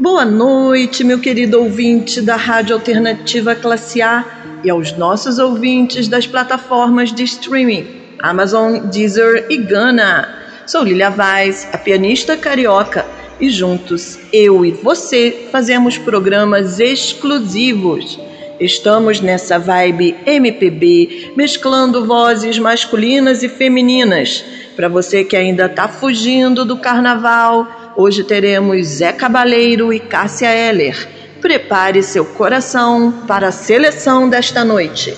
Boa 0.00 0.24
noite, 0.24 1.04
meu 1.04 1.18
querido 1.18 1.60
ouvinte 1.60 2.22
da 2.22 2.34
Rádio 2.34 2.74
Alternativa 2.74 3.54
Classe 3.54 4.00
A 4.00 4.24
e 4.64 4.70
aos 4.70 4.96
nossos 4.96 5.38
ouvintes 5.38 6.08
das 6.08 6.26
plataformas 6.26 7.12
de 7.12 7.22
streaming 7.24 7.86
Amazon, 8.18 8.78
Deezer 8.86 9.44
e 9.50 9.58
Gana. 9.58 10.26
Sou 10.66 10.84
Lilia 10.84 11.10
Vaz, 11.10 11.68
a 11.70 11.76
pianista 11.76 12.34
carioca, 12.34 13.04
e 13.38 13.50
juntos, 13.50 14.18
eu 14.32 14.64
e 14.64 14.70
você, 14.70 15.48
fazemos 15.52 15.98
programas 15.98 16.80
exclusivos. 16.80 18.18
Estamos 18.58 19.20
nessa 19.20 19.58
vibe 19.58 20.16
MPB, 20.24 21.32
mesclando 21.36 22.06
vozes 22.06 22.58
masculinas 22.58 23.42
e 23.42 23.50
femininas. 23.50 24.42
Para 24.74 24.88
você 24.88 25.24
que 25.24 25.36
ainda 25.36 25.66
está 25.66 25.88
fugindo 25.88 26.64
do 26.64 26.78
carnaval, 26.78 27.79
Hoje 28.02 28.24
teremos 28.24 28.86
Zé 28.86 29.12
Cabaleiro 29.12 29.92
e 29.92 30.00
Cássia 30.00 30.48
Heller. 30.48 31.06
Prepare 31.38 32.02
seu 32.02 32.24
coração 32.24 33.12
para 33.28 33.48
a 33.48 33.52
seleção 33.52 34.26
desta 34.26 34.64
noite. 34.64 35.14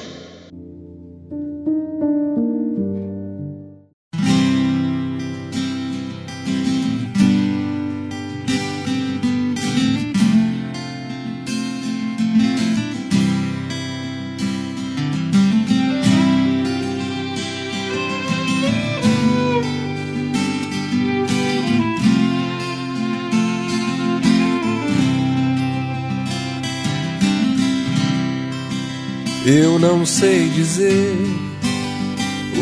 Não 29.82 30.06
sei 30.06 30.48
dizer 30.50 31.12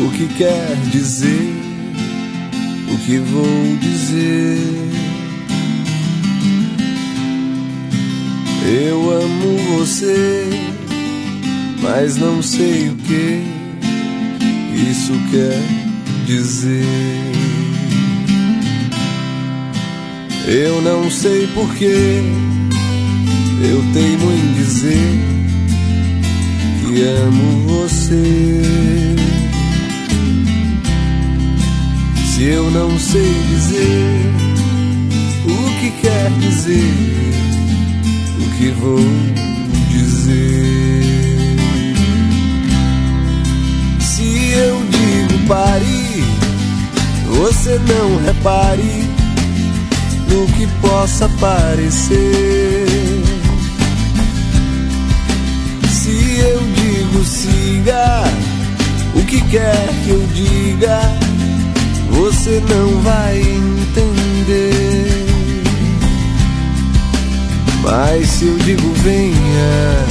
o 0.03 0.09
que 0.09 0.27
quer 0.39 0.75
dizer, 0.91 1.53
o 2.91 2.97
que 3.05 3.17
vou 3.19 3.77
dizer. 3.79 4.57
Eu 8.87 9.11
amo 9.11 9.57
você, 9.77 10.47
mas 11.83 12.17
não 12.17 12.41
sei 12.41 12.89
o 12.89 12.95
que 12.95 13.43
isso 14.89 15.13
quer 15.29 16.25
dizer. 16.25 16.83
Eu 20.47 20.81
não 20.81 21.11
sei 21.11 21.45
porquê, 21.53 22.19
eu 23.61 23.93
teimo 23.93 24.31
em 24.31 24.53
dizer 24.53 25.40
que 26.91 27.03
amo 27.03 27.67
você. 27.67 28.61
Se 32.33 32.43
eu 32.43 32.69
não 32.69 32.99
sei 32.99 33.33
dizer 33.49 34.25
o 35.45 35.79
que 35.79 35.91
quer 36.01 36.29
dizer, 36.39 37.33
o 38.39 38.57
que 38.57 38.69
vou 38.71 38.99
dizer? 39.89 41.03
Se 44.01 44.51
eu 44.53 44.81
digo 44.89 45.47
pare, 45.47 46.23
você 47.37 47.79
não 47.79 48.17
repare 48.25 49.07
no 50.27 50.45
que 50.53 50.67
possa 50.81 51.29
parecer. 51.39 52.80
Siga, 57.23 58.23
o 59.15 59.25
que 59.25 59.41
quer 59.49 59.87
que 60.03 60.09
eu 60.09 60.27
diga, 60.33 60.99
você 62.09 62.61
não 62.69 63.01
vai 63.01 63.39
entender. 63.39 64.81
Mas 67.83 68.27
se 68.27 68.45
eu 68.45 68.57
digo 68.59 68.93
venha, 69.03 70.05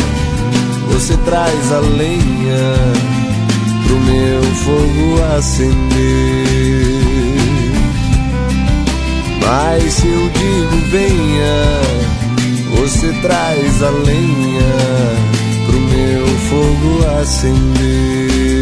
você 0.93 1.17
traz 1.19 1.73
a 1.73 1.81
lenha 1.81 2.75
pro 3.87 4.01
meu 4.01 4.43
fogo 4.57 5.23
acender. 5.37 5.81
Mas 9.43 9.95
se 9.95 10.07
eu 10.07 10.31
digo 10.31 10.77
venha, 10.91 11.81
você 12.77 13.13
traz 13.21 13.83
a 13.83 13.91
lenha 13.91 15.30
fogo 16.51 17.07
acender. 17.21 18.60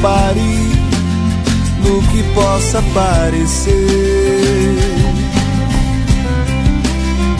Repare 0.00 0.40
no 1.84 2.02
que 2.08 2.22
possa 2.34 2.82
parecer. 2.94 3.74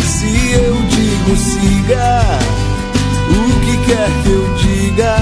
Se 0.05 0.53
eu 0.53 0.75
digo 0.91 1.37
siga, 1.37 2.23
o 3.31 3.61
que 3.61 3.77
quer 3.87 4.11
que 4.23 4.31
eu 4.31 4.55
diga, 4.57 5.17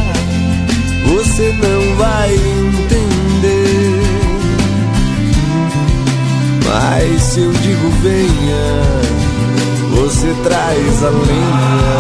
você 1.06 1.53
não 1.53 1.97
vai 1.97 2.34
entender. 2.34 4.03
Mas 6.66 7.22
se 7.22 7.41
eu 7.41 7.53
digo 7.53 7.91
venha, 8.03 8.69
você 9.94 10.34
traz 10.43 11.05
a 11.05 11.10
lenha 11.10 11.99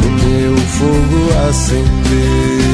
pro 0.00 0.10
meu 0.10 0.56
fogo 0.56 1.48
acender. 1.48 2.67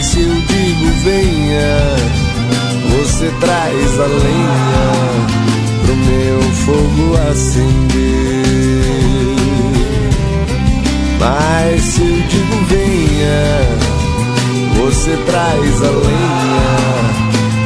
Se 0.00 0.20
eu 0.20 0.34
digo 0.34 0.90
venha, 1.04 1.96
você 2.90 3.32
traz 3.40 4.00
a 4.00 4.06
lenha 4.06 4.92
pro 5.84 5.96
meu 5.96 6.40
fogo 6.64 7.16
acender. 7.30 8.78
Mas 11.18 11.82
se 11.82 12.00
eu 12.00 12.16
digo 12.28 12.64
venha, 12.68 13.42
você 14.76 15.16
traz 15.26 15.82
a 15.82 15.90
lenha 15.90 16.78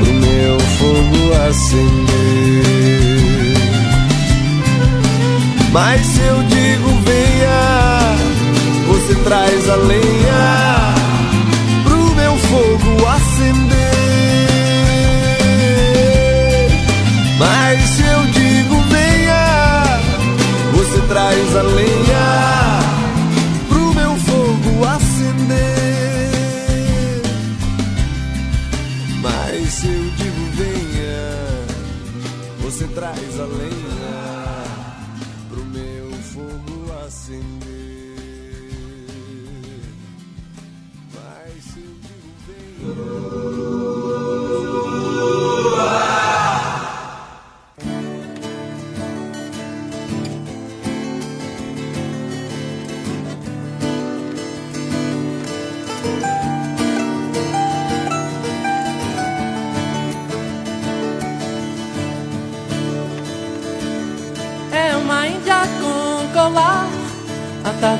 pro 0.02 0.12
meu 0.14 0.58
fogo 0.78 1.34
acender. 1.48 2.72
Mas 5.70 6.06
se 6.06 6.20
eu 6.20 6.42
digo 6.44 6.88
venha, 7.04 8.16
você 8.88 9.14
traz 9.22 9.68
a 9.68 9.76
lenha 9.76 10.21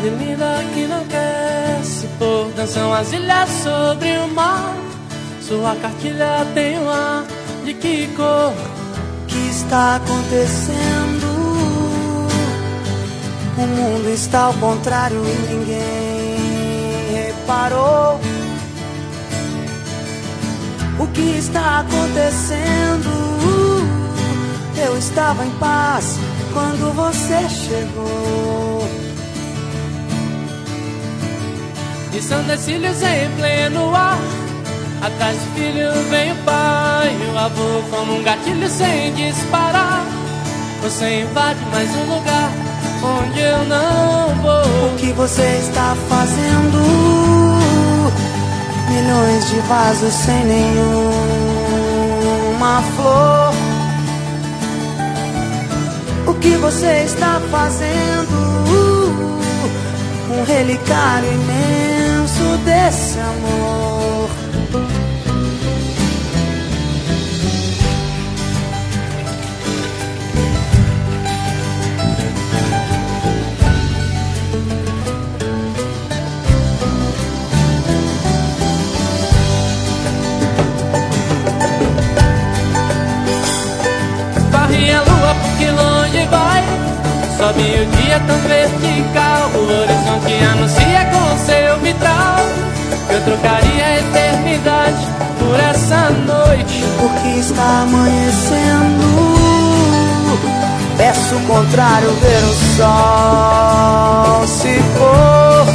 tarde 0.03 0.11
linda 0.11 0.65
que 0.75 0.87
não 0.87 1.05
quer 1.07 1.81
se 1.85 2.07
pôr 2.19 2.51
Dançam 2.57 2.93
as 2.93 3.13
ilhas 3.13 3.49
sobre 3.63 4.19
o 4.19 4.29
mar 4.29 4.75
Sua 5.41 5.77
cartilha 5.77 6.47
tem 6.55 6.79
um 6.79 6.91
ar 6.91 7.25
de 7.65 7.75
que 7.75 8.09
cor 8.17 8.53
que 9.29 9.39
está 9.49 9.97
acontecendo? 9.97 11.33
O 13.57 13.67
mundo 13.67 14.09
está 14.09 14.45
ao 14.45 14.55
contrário 14.55 15.17
e 15.19 15.55
ninguém 15.55 17.27
reparou 17.27 18.21
O 20.99 21.07
que 21.09 21.39
está 21.39 21.81
acontecendo? 21.81 23.23
Eu 24.85 24.99
estava 24.99 25.47
em 25.47 25.51
paz 25.53 26.19
quando 26.53 26.93
você 26.95 27.49
chegou. 27.49 28.72
E 32.15 32.21
são 32.21 32.43
decílios 32.43 33.01
em 33.03 33.31
pleno 33.39 33.95
ar. 33.95 34.19
Atrás 35.01 35.37
do 35.39 35.55
filho 35.55 35.91
vem 36.11 36.33
o 36.33 36.37
pai, 36.45 37.09
o 37.33 37.39
avô 37.39 37.83
como 37.91 38.19
um 38.19 38.23
gatilho 38.23 38.69
sem 38.69 39.15
disparar. 39.15 40.05
Você 40.83 41.23
invade 41.23 41.59
mais 41.73 41.89
um 41.97 42.15
lugar 42.15 42.53
onde 43.03 43.41
eu 43.41 43.65
não 43.65 44.29
vou. 44.43 44.93
O 44.93 44.97
que 44.99 45.11
você 45.13 45.59
está 45.63 45.97
fazendo? 46.09 46.79
Milhões 48.91 49.49
de 49.49 49.59
vasos 49.61 50.13
sem 50.13 50.45
nenhuma 50.45 50.83
flor. 52.95 53.55
O 56.27 56.35
que 56.35 56.57
você 56.57 57.05
está 57.07 57.41
fazendo? 57.51 58.53
Um 60.31 60.45
relicário 60.45 61.33
imenso 61.33 61.92
desse 62.65 63.19
amor. 63.19 64.31
Varre 84.51 84.93
a 84.93 85.01
lua 85.01 85.35
porque 85.43 85.71
longe 85.71 86.27
vai 86.27 86.63
Sobe 87.37 87.63
o 87.63 87.87
dia 87.97 88.21
tão 88.27 88.39
vertical 88.39 89.51
O 89.55 89.81
horizonte 89.81 90.45
anuncia 90.45 90.92
eu 93.13 93.21
trocaria 93.25 93.85
a 93.85 93.99
eternidade 93.99 95.07
por 95.39 95.61
essa 95.61 96.09
noite 96.11 96.83
Porque 96.99 97.29
está 97.39 97.83
amanhecendo. 97.83 99.03
Peço 100.97 101.37
o 101.37 101.41
contrário, 101.41 102.09
ver 102.21 102.43
o 102.45 102.55
sol 102.77 104.47
se 104.47 104.81
pôr. 104.97 105.67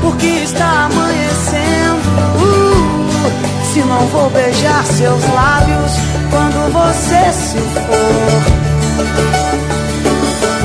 Porque 0.00 0.26
está 0.26 0.86
amanhecendo. 0.86 1.28
Se 3.72 3.80
não 3.80 4.06
vou 4.06 4.30
beijar 4.30 4.84
seus 4.86 5.22
lábios 5.32 5.92
quando 6.30 6.72
você 6.72 7.32
se 7.32 7.58
for. 7.58 8.42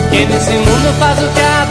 Quem 0.09 0.25
nesse 0.27 0.51
mundo 0.51 0.99
faz 0.99 1.19
o 1.19 1.27
que 1.29 1.41
há 1.41 1.63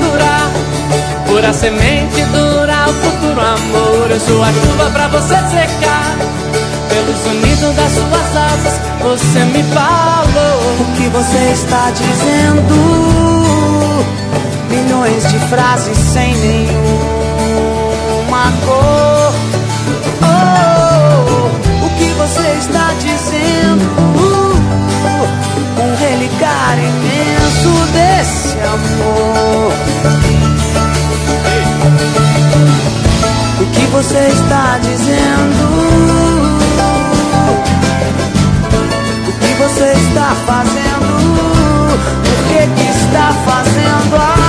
durar 1.32 1.52
Pura 1.52 1.52
semente 1.52 2.22
dura 2.26 2.86
o 2.88 2.92
futuro 2.92 3.40
amor 3.40 4.10
Eu 4.10 4.20
sou 4.20 4.42
a 4.42 4.52
chuva 4.52 4.90
pra 4.90 5.08
você 5.08 5.34
secar 5.34 6.16
Pelo 6.88 7.16
sonido 7.16 7.72
das 7.74 7.92
suas 7.92 8.36
asas 8.36 8.80
Você 9.00 9.44
me 9.46 9.62
falou 9.64 10.60
O 10.80 10.84
que 10.96 11.08
você 11.08 11.52
está 11.52 11.90
dizendo? 11.90 13.22
Milhões 14.68 15.28
de 15.30 15.38
frases 15.50 15.98
sem 15.98 16.34
nenhuma 16.34 16.82
cor. 18.64 19.34
Oh, 20.22 21.84
o 21.84 21.90
que 21.98 22.08
você 22.14 22.48
está 22.58 22.94
dizendo? 22.98 23.84
Um 25.78 25.94
relicário 25.96 26.84
imenso 26.84 27.70
desse 27.92 28.56
amor. 28.60 30.41
O 33.62 33.66
que 33.66 33.86
você 33.92 34.18
está 34.18 34.76
dizendo? 34.78 35.62
O 39.28 39.32
que 39.38 39.54
você 39.54 39.92
está 39.92 40.34
fazendo? 40.44 41.12
Por 42.24 42.38
que, 42.48 42.66
que 42.74 42.90
está 42.90 43.32
fazendo 43.46 44.16
assim? 44.16 44.41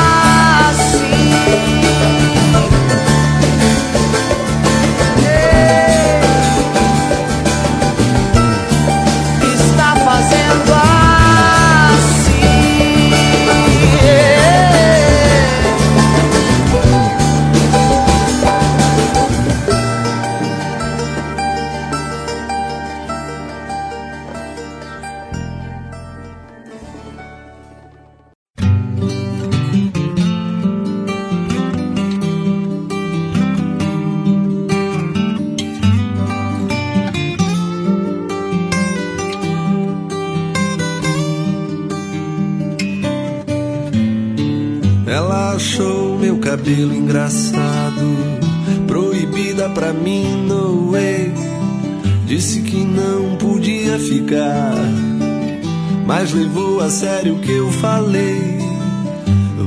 Sério 57.03 57.35
o 57.35 57.39
que 57.39 57.51
eu 57.51 57.69
falei. 57.69 58.59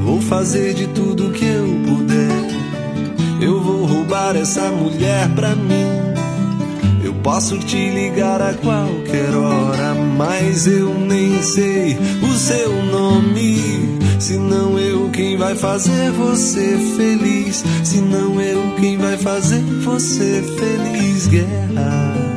Vou 0.07 0.23
fazer 0.23 0.73
de 0.73 0.87
tudo 0.87 1.33
que 1.33 1.45
eu 1.45 1.67
puder. 1.87 3.43
Eu 3.43 3.61
vou 3.61 3.85
roubar 3.85 4.35
essa 4.37 4.71
mulher 4.71 5.29
pra 5.35 5.55
mim. 5.55 5.85
Eu 7.05 7.13
posso 7.17 7.59
te 7.59 7.91
ligar 7.91 8.41
a 8.41 8.55
qualquer 8.55 9.35
hora, 9.35 9.95
mas 10.17 10.67
eu 10.67 10.95
nem 10.95 11.43
sei 11.43 11.99
o 12.23 12.35
seu 12.35 12.83
nome. 12.85 13.99
Se 14.19 14.39
não 14.39 14.79
eu 14.79 15.11
quem 15.11 15.37
vai 15.37 15.55
fazer 15.55 16.11
você 16.13 16.79
feliz, 16.97 17.63
se 17.85 18.01
não 18.01 18.41
eu 18.41 18.63
quem 18.81 18.97
vai 18.97 19.19
fazer 19.19 19.61
você 19.85 20.43
feliz, 20.59 21.27
guerra. 21.27 22.36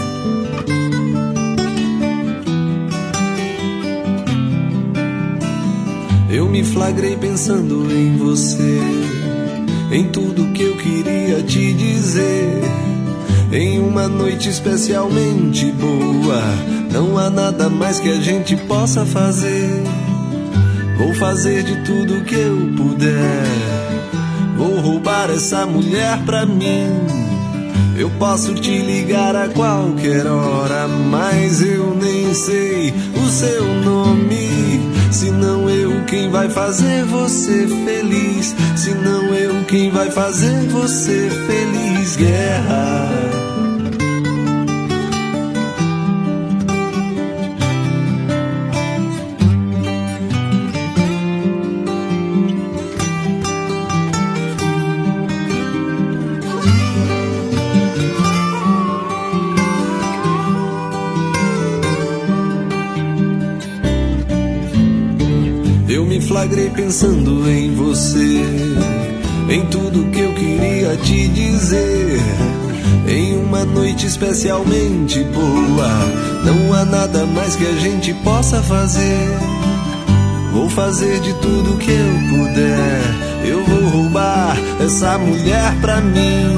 Me 6.50 6.63
flagrei 6.63 7.15
pensando 7.15 7.88
em 7.91 8.18
você, 8.18 8.79
em 9.91 10.06
tudo 10.10 10.51
que 10.51 10.63
eu 10.63 10.75
queria 10.75 11.44
te 11.44 11.74
dizer. 11.74 12.62
Em 13.51 13.79
uma 13.79 14.08
noite 14.08 14.50
especialmente 14.50 15.72
boa, 15.72 16.41
não 16.91 17.18
há 17.18 17.29
nada 17.29 17.70
mais 17.70 18.00
que 18.00 18.10
a 18.10 18.20
gente 18.20 18.56
possa 18.56 19.06
fazer. 19.06 19.84
Vou 20.98 21.13
fazer 21.15 21.63
de 21.63 21.84
tudo 21.84 22.25
que 22.25 22.36
eu 22.36 22.74
puder. 22.75 23.46
Vou 24.58 24.79
roubar 24.82 25.29
essa 25.29 25.65
mulher 25.65 26.20
pra 26.25 26.46
mim. 26.46 27.29
Eu 27.98 28.10
posso 28.12 28.53
te 28.53 28.77
ligar 28.77 29.36
a 29.36 29.50
qualquer 29.50 30.25
hora, 30.25 30.88
mas 30.88 31.62
eu 31.62 31.96
nem 31.96 32.34
sei 32.34 32.94
o 33.15 33.29
seu 33.29 33.63
nome. 33.84 34.50
Se 35.12 35.32
não 35.32 35.59
quem 36.10 36.30
vai 36.30 36.50
fazer 36.50 37.06
você 37.06 37.68
feliz, 37.86 38.56
se 38.75 38.96
não 38.96 39.34
eu 39.34 39.63
quem 39.66 39.92
vai 39.92 40.10
fazer 40.10 40.68
você 40.70 41.30
feliz, 41.48 42.16
guerra. 42.16 43.09
Pensando 66.89 67.48
em 67.48 67.75
você, 67.75 68.43
em 69.48 69.63
tudo 69.67 70.10
que 70.10 70.22
eu 70.22 70.34
queria 70.34 70.98
te 70.98 71.27
dizer. 71.27 72.19
Em 73.08 73.38
uma 73.38 73.63
noite 73.63 74.08
especialmente 74.08 75.24
boa, 75.25 75.88
não 76.43 76.74
há 76.74 76.86
nada 76.86 77.27
mais 77.27 77.55
que 77.55 77.67
a 77.67 77.74
gente 77.74 78.12
possa 78.24 78.60
fazer. 78.63 79.29
Vou 80.51 80.67
fazer 80.67 81.19
de 81.19 81.31
tudo 81.36 81.77
que 81.77 81.91
eu 81.91 82.27
puder. 82.27 83.01
Eu 83.46 83.63
vou 83.65 83.89
roubar 83.89 84.58
essa 84.84 85.15
mulher 85.19 85.75
pra 85.81 86.01
mim. 86.01 86.58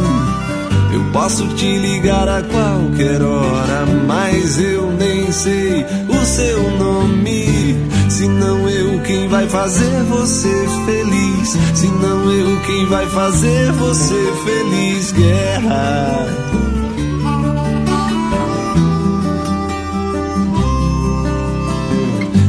Eu 0.93 1.11
posso 1.11 1.45
te 1.55 1.77
ligar 1.77 2.29
a 2.29 2.41
qualquer 2.41 3.21
hora, 3.21 3.85
mas 4.07 4.57
eu 4.61 4.93
nem 4.93 5.29
sei 5.29 5.85
o 6.07 6.25
seu 6.25 6.77
nome. 6.77 7.40
Quem 9.11 9.27
vai 9.27 9.45
fazer 9.49 10.03
você 10.03 10.65
feliz. 10.85 11.49
Se 11.75 11.87
não 11.87 12.31
eu 12.31 12.61
quem 12.61 12.85
vai 12.85 13.05
fazer 13.09 13.69
você 13.73 14.33
feliz, 14.45 15.11
guerra. 15.11 16.27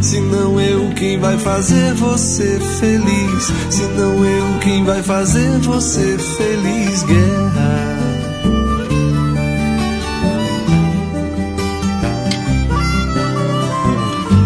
Se 0.00 0.21
não 0.21 0.61
eu 0.61 0.95
quem 0.95 1.19
vai 1.19 1.37
fazer 1.37 1.95
você 1.95 2.61
feliz. 2.78 3.52
Se 3.69 3.83
não 3.97 4.25
eu 4.25 4.61
quem 4.61 4.85
vai 4.85 5.02
fazer 5.02 5.59
você 5.59 6.16
feliz, 6.16 7.02
guerra. 7.02 7.99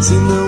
Se 0.01 0.15
não 0.15 0.46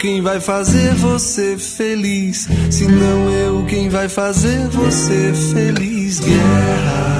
quem 0.00 0.22
vai 0.22 0.40
fazer 0.40 0.94
você 0.94 1.58
feliz. 1.58 2.48
Se 2.70 2.86
não 2.88 3.30
eu 3.30 3.64
quem 3.66 3.90
vai 3.90 4.08
fazer 4.08 4.66
você 4.68 5.32
feliz, 5.34 6.20
guerra. 6.20 7.19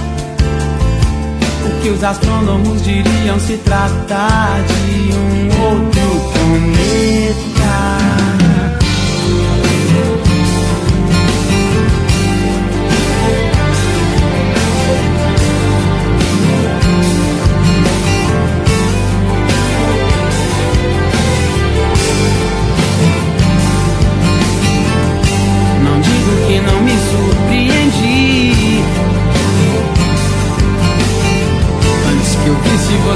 O 1.65 1.81
que 1.81 1.89
os 1.89 2.03
astrônomos 2.03 2.83
diriam 2.83 3.39
se 3.39 3.57
tratar 3.57 4.63
de 4.63 5.13
um 5.13 5.63
outro 5.63 6.01
cometa. 6.33 8.10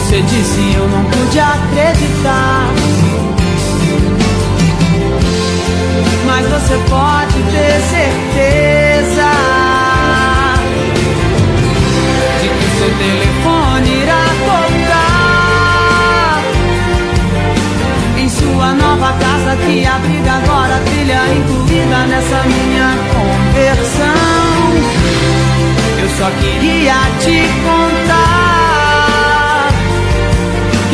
Você 0.05 0.21
disse, 0.21 0.75
eu 0.75 0.87
não 0.87 1.03
pude 1.05 1.39
acreditar. 1.39 2.69
Mas 6.27 6.45
você 6.47 6.77
pode 6.87 7.41
ter 7.51 7.81
certeza 7.89 9.31
de 12.39 12.47
que 12.47 12.67
seu 12.77 12.91
telefone 12.99 13.89
irá 14.03 14.25
tocar 14.45 16.43
em 18.19 18.29
sua 18.29 18.73
nova 18.73 19.11
casa 19.13 19.55
que 19.65 19.85
abriga 19.87 20.33
agora 20.33 20.79
trilha 20.85 21.33
incluída 21.33 22.05
nessa 22.05 22.43
minha 22.43 22.95
conversão. 23.11 24.69
Eu 25.99 26.09
só 26.09 26.29
queria 26.39 26.93
te 27.21 27.49
contar 27.65 28.94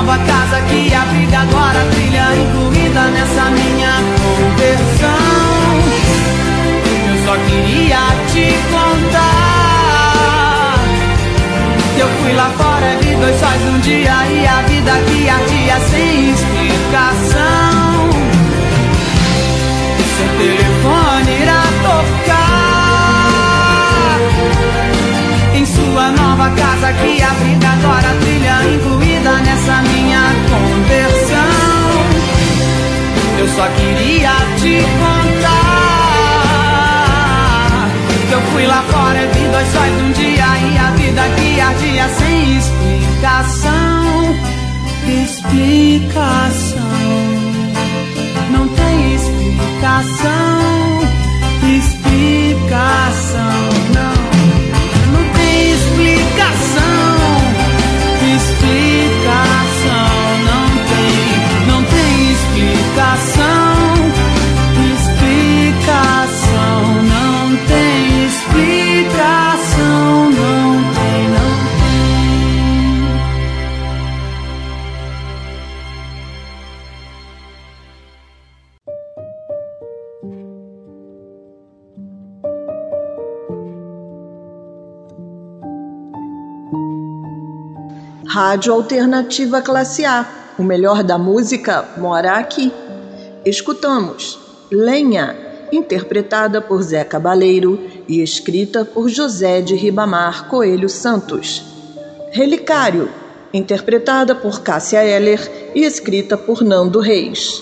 nova 0.00 0.16
casa 0.16 0.62
que 0.62 0.94
abriga 0.94 1.40
agora 1.40 1.84
trilha 1.92 2.34
incluída 2.34 3.02
nessa 3.10 3.44
minha 3.50 3.92
conversão. 4.22 5.76
Eu 7.06 7.16
só 7.26 7.34
queria 7.46 8.02
te 8.32 8.46
contar 8.70 9.18
que 11.94 12.00
eu 12.00 12.08
fui 12.22 12.32
lá 12.32 12.50
fora 12.56 12.96
vi 13.02 13.14
dois 13.14 13.36
sóis 13.38 13.62
um 13.74 13.78
dia 13.80 14.26
e 14.26 14.46
a 14.46 14.62
vida 14.62 14.92
que 15.06 15.28
ardia 15.28 15.80
sem 15.90 16.30
explicação. 16.30 18.08
Seu 20.16 20.28
telefone 20.38 21.30
irá 21.42 21.62
tocar 21.82 22.40
em 25.54 25.66
sua 25.66 26.10
nova 26.12 26.48
casa 26.50 26.92
que 26.94 27.22
abriga 27.22 27.68
agora 27.68 28.16
trilha 28.20 28.64
incluída 28.74 29.09
só 33.56 33.66
queria 33.68 34.32
te 34.60 34.82
contar 35.00 35.70
que 38.28 38.32
eu 38.32 38.42
fui 38.52 38.66
lá 38.66 38.82
fora 38.90 39.26
vi 39.34 39.48
dois 39.48 39.68
sóis 39.68 39.92
um 40.02 40.12
dia 40.12 40.46
e 40.58 40.78
a 40.78 40.90
vida 40.92 41.22
que 41.36 41.60
ardia 41.60 42.08
sem 42.08 42.56
explicação 42.58 43.90
explicação. 45.10 46.80
Não 48.50 48.68
tem 48.68 49.14
explicação. 49.14 50.60
Explicação, 51.78 53.40
não. 53.94 54.14
Não 55.12 55.24
tem 55.34 55.72
explicação. 55.72 56.89
Rádio 88.32 88.72
Alternativa 88.72 89.60
Classe 89.60 90.04
A. 90.04 90.24
O 90.56 90.62
melhor 90.62 91.02
da 91.02 91.18
música 91.18 91.84
mora 91.96 92.36
aqui. 92.36 92.72
Escutamos 93.44 94.38
Lenha, 94.70 95.36
interpretada 95.72 96.60
por 96.60 96.80
Zé 96.80 97.02
Cabaleiro 97.02 97.84
e 98.06 98.22
escrita 98.22 98.84
por 98.84 99.10
José 99.10 99.60
de 99.62 99.74
Ribamar 99.74 100.46
Coelho 100.46 100.88
Santos. 100.88 101.64
Relicário, 102.30 103.10
interpretada 103.52 104.32
por 104.32 104.60
Cássia 104.60 105.02
Eller 105.02 105.72
e 105.74 105.82
escrita 105.84 106.36
por 106.36 106.62
Nando 106.62 107.00
Reis. 107.00 107.60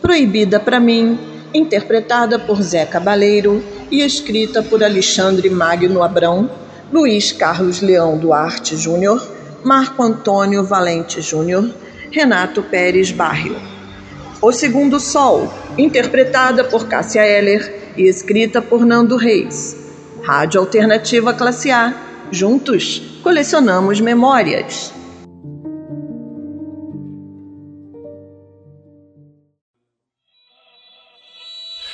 Proibida 0.00 0.60
para 0.60 0.78
mim, 0.78 1.18
interpretada 1.52 2.38
por 2.38 2.62
Zé 2.62 2.86
Cabaleiro 2.86 3.60
e 3.90 4.02
escrita 4.02 4.62
por 4.62 4.84
Alexandre 4.84 5.50
Magno 5.50 6.00
Abrão, 6.00 6.48
Luiz 6.92 7.32
Carlos 7.32 7.80
Leão 7.80 8.16
Duarte 8.16 8.76
Júnior, 8.76 9.34
Marco 9.66 10.00
Antônio 10.00 10.62
Valente 10.62 11.20
Júnior, 11.20 11.74
Renato 12.12 12.62
Pérez 12.62 13.10
Barrio. 13.10 13.56
O 14.40 14.52
Segundo 14.52 15.00
Sol, 15.00 15.52
interpretada 15.76 16.62
por 16.62 16.86
Cássia 16.86 17.26
Eller 17.26 17.94
e 17.96 18.04
escrita 18.04 18.62
por 18.62 18.86
Nando 18.86 19.16
Reis. 19.16 19.76
Rádio 20.22 20.60
Alternativa 20.60 21.34
Classe 21.34 21.72
A. 21.72 21.92
Juntos, 22.30 23.02
colecionamos 23.24 24.00
memórias. 24.00 24.94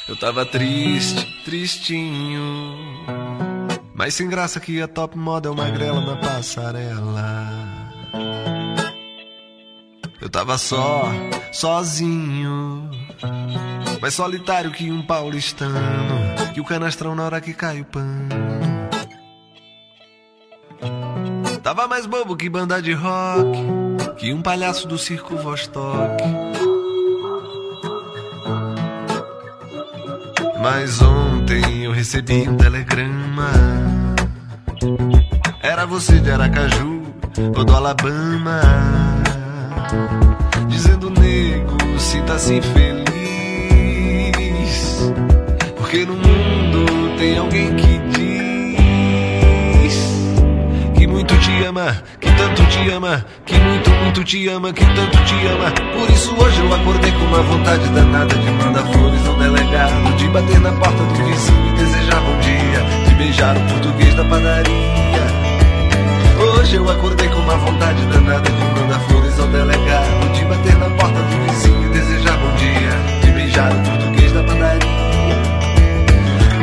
Eu 0.07 0.17
tava 0.17 0.45
triste, 0.45 1.27
tristinho. 1.43 2.77
Mas 4.03 4.15
sem 4.15 4.29
graça 4.29 4.59
que 4.59 4.83
a 4.83 4.89
top 4.89 5.17
model 5.17 5.55
magrela 5.55 6.01
na 6.01 6.17
passarela. 6.17 7.49
Eu 10.21 10.29
tava 10.29 10.59
só, 10.59 11.05
sozinho. 11.53 12.91
Mais 14.01 14.13
solitário 14.13 14.73
que 14.73 14.91
um 14.91 15.07
paulistano. 15.07 15.79
Que 16.53 16.61
o 16.61 16.65
canastrão 16.65 17.15
na 17.15 17.27
hora 17.27 17.41
que 17.41 17.55
cai 17.55 17.81
o 17.81 17.85
pano. 17.85 18.29
Tava 21.63 21.87
mais 21.87 22.05
bobo 22.05 22.37
que 22.37 22.51
banda 22.51 22.83
de 22.83 22.95
rock. 22.95 23.57
Que 24.19 24.35
um 24.35 24.43
palhaço 24.43 24.89
do 24.89 24.99
circo 24.99 25.37
Vostok. 25.37 26.25
Mas 30.61 31.01
ontem 31.01 31.85
eu 31.85 31.93
recebi 31.93 32.49
um 32.49 32.57
telegrama. 32.57 33.92
Era 35.63 35.87
você 35.87 36.19
de 36.19 36.29
Aracaju 36.29 37.03
ou 37.57 37.65
do 37.65 37.73
Alabama. 37.77 38.61
Dizendo, 40.67 41.09
nego, 41.09 41.79
sinta-se 42.01 42.61
feliz. 42.61 43.13
Porque 45.77 46.05
no 46.05 46.15
mundo 46.15 47.17
tem 47.17 47.39
alguém 47.39 47.77
que 47.77 47.99
diz 49.79 49.95
que 50.97 51.07
muito 51.07 51.39
te 51.39 51.65
ama, 51.65 52.03
que 52.21 52.33
tanto 52.33 52.67
te 52.67 52.91
ama, 52.91 53.25
que 53.47 53.55
muito, 53.61 53.89
muito 53.91 54.25
te 54.25 54.49
ama, 54.49 54.73
que 54.73 54.85
tanto 54.85 55.25
te 55.25 55.47
ama. 55.47 55.71
Por 55.97 56.11
isso 56.11 56.35
hoje 56.35 56.61
eu 56.61 56.75
acordei 56.75 57.13
com 57.13 57.25
uma 57.27 57.43
vontade 57.43 57.89
danada 57.91 58.35
de 58.35 58.51
mandar 58.51 58.83
flores 58.93 59.27
ao 59.29 59.35
delegado, 59.37 60.17
de 60.17 60.27
bater 60.27 60.59
na 60.61 60.73
porta 60.73 61.05
do 61.05 61.25
vizinho 61.25 61.69
e 61.69 61.73
desejar 61.79 62.21
bom 62.21 62.37
dia, 62.41 63.02
beijar 63.23 63.57
o 63.57 63.61
português 63.69 64.15
da 64.17 64.25
padaria. 64.25 65.23
Hoje 66.41 66.75
eu 66.75 66.91
acordei 66.91 67.29
com 67.29 67.39
uma 67.39 67.57
vontade 67.57 68.05
danada 68.07 68.51
de 68.51 68.65
mandar 68.81 68.99
flores 69.07 69.39
ao 69.39 69.47
delegado, 69.47 70.33
de 70.33 70.45
bater 70.45 70.77
na 70.77 70.91
porta 70.91 71.23
do 71.23 71.45
vizinho 71.45 71.85
e 71.85 71.89
desejar 71.91 72.37
bom 72.39 72.53
dia, 72.57 72.91
de 73.23 73.31
beijar 73.31 73.73
o 73.73 73.81
português 73.89 74.33
da 74.33 74.43
padaria. 74.43 74.91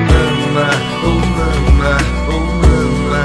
Mama, 0.10 0.69
oh 1.06 1.19
mama, 1.38 1.98
oh 2.28 2.39
mama. 2.67 3.24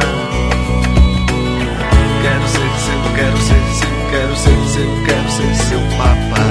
Quero 2.22 2.48
ser 2.48 2.70
seu, 2.84 3.00
quero 3.16 3.36
ser 3.38 3.62
seu, 3.74 4.10
quero 4.10 4.36
ser 4.36 4.58
seu, 4.68 5.04
quero 5.04 5.28
ser 5.30 5.54
seu 5.56 5.80
papá. 5.98 6.44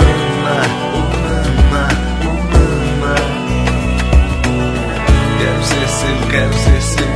Mama, 0.00 0.56
oh 0.96 1.13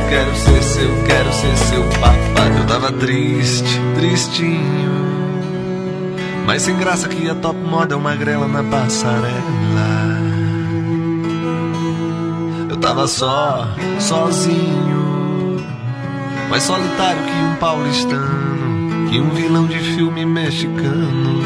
quero 0.09 0.35
ser 0.35 0.63
seu, 0.63 1.03
quero 1.03 1.31
ser 1.31 1.55
seu 1.57 1.83
papá. 2.01 2.47
Eu 2.57 2.65
tava 2.65 2.91
triste, 2.91 3.79
tristinho. 3.95 4.99
Mas 6.45 6.63
sem 6.63 6.75
graça 6.77 7.07
que 7.07 7.29
a 7.29 7.35
top 7.35 7.57
model 7.59 7.99
magrela 7.99 8.47
na 8.47 8.63
passarela. 8.63 9.29
Eu 12.69 12.77
tava 12.77 13.07
só, 13.07 13.67
sozinho. 13.99 15.63
Mais 16.49 16.63
solitário 16.63 17.21
que 17.23 17.31
um 17.31 17.55
paulistano. 17.55 19.09
Que 19.09 19.19
um 19.19 19.29
vilão 19.29 19.67
de 19.67 19.79
filme 19.79 20.25
mexicano. 20.25 21.39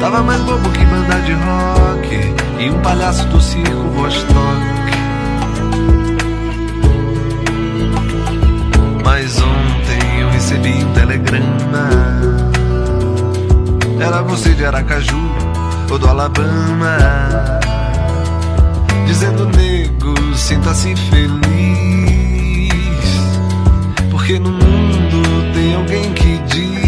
Tava 0.00 0.22
mais 0.22 0.40
bobo 0.42 0.70
que 0.70 0.84
banda 0.84 1.20
de 1.22 1.32
rock. 1.32 2.62
E 2.62 2.70
um 2.70 2.80
palhaço 2.82 3.26
do 3.28 3.40
circo 3.40 3.88
Vostok. 3.94 4.77
Recebi 10.48 10.82
um 10.82 10.92
telegrama. 10.94 11.90
Era 14.00 14.22
você 14.22 14.54
de 14.54 14.64
Aracaju 14.64 15.30
ou 15.90 15.98
do 15.98 16.08
Alabama. 16.08 16.96
Dizendo, 19.06 19.46
nego, 19.46 20.34
sinta-se 20.34 20.94
feliz. 20.96 21.28
Porque 24.10 24.38
no 24.38 24.52
mundo 24.52 25.52
tem 25.52 25.74
alguém 25.74 26.14
que 26.14 26.38
diz 26.46 26.87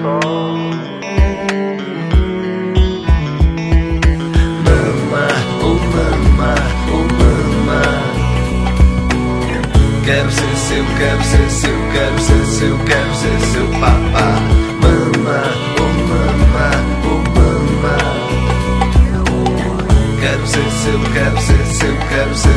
Mama, 0.00 0.18
oh 5.62 5.76
oh. 5.76 7.00
Quero 10.04 10.30
ser 10.30 10.56
seu, 10.56 10.84
quero 10.96 11.22
ser 11.22 11.50
seu, 11.50 11.76
quero 11.92 12.18
ser 12.18 12.46
seu, 12.46 12.78
quero 12.78 13.14
ser 13.14 13.40
seu 13.52 13.66
papá. 13.78 14.40
Mama, 14.80 15.42
oh 15.78 15.92
mama, 16.08 16.70
oh 17.04 17.20
mama. 17.36 17.96
Quero 20.20 20.46
ser 20.46 20.70
seu, 20.70 21.00
quero 21.12 21.38
ser 21.42 21.64
seu, 21.66 21.96
quero 22.08 22.34
ser 22.34 22.49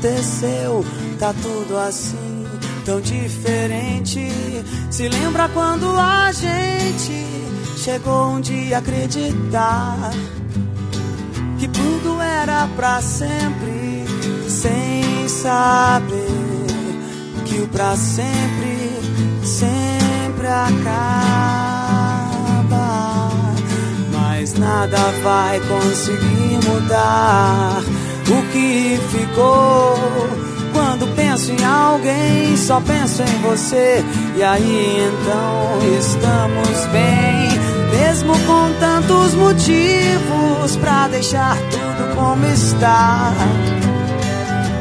aconteceu. 0.00 0.84
Tá 1.18 1.34
tudo 1.42 1.76
assim, 1.76 2.46
tão 2.84 3.00
diferente. 3.00 4.30
Se 4.90 5.08
lembra 5.08 5.48
quando 5.50 5.86
a 5.98 6.32
gente 6.32 7.26
chegou 7.76 8.30
um 8.30 8.40
dia 8.40 8.76
a 8.76 8.78
acreditar 8.78 10.10
que 11.58 11.68
tudo 11.68 12.20
era 12.20 12.66
pra 12.74 13.00
sempre, 13.02 14.06
sem 14.48 15.28
saber 15.28 16.26
que 17.44 17.60
o 17.60 17.68
pra 17.68 17.96
sempre 17.96 18.98
sempre 19.44 20.46
acaba. 20.46 20.80
Mas 24.12 24.54
nada 24.54 24.98
vai 25.22 25.60
conseguir 25.60 26.58
mudar 26.66 27.82
o 28.30 28.42
que 28.52 28.98
ficou. 29.10 29.98
Quando 30.72 31.06
penso 31.16 31.50
em 31.50 31.64
alguém, 31.64 32.56
só 32.56 32.80
penso 32.80 33.22
em 33.22 33.42
você. 33.42 34.04
E 34.36 34.42
aí 34.42 35.08
então 35.08 35.98
estamos 35.98 36.86
bem, 36.92 37.48
mesmo 37.90 38.32
com 38.46 38.72
tantos 38.78 39.34
motivos 39.34 40.76
pra 40.80 41.08
deixar 41.08 41.56
tudo 41.70 42.14
como 42.14 42.46
está. 42.46 43.32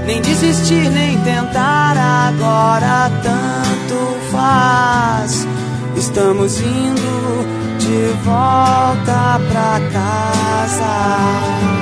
Nem 0.05 0.21
desistir, 0.21 0.89
nem 0.89 1.19
tentar 1.21 1.95
agora 1.97 3.11
tanto 3.23 4.31
faz. 4.31 5.47
Estamos 5.95 6.59
indo 6.61 7.79
de 7.79 8.13
volta 8.23 9.39
pra 9.49 9.79
casa. 9.91 11.78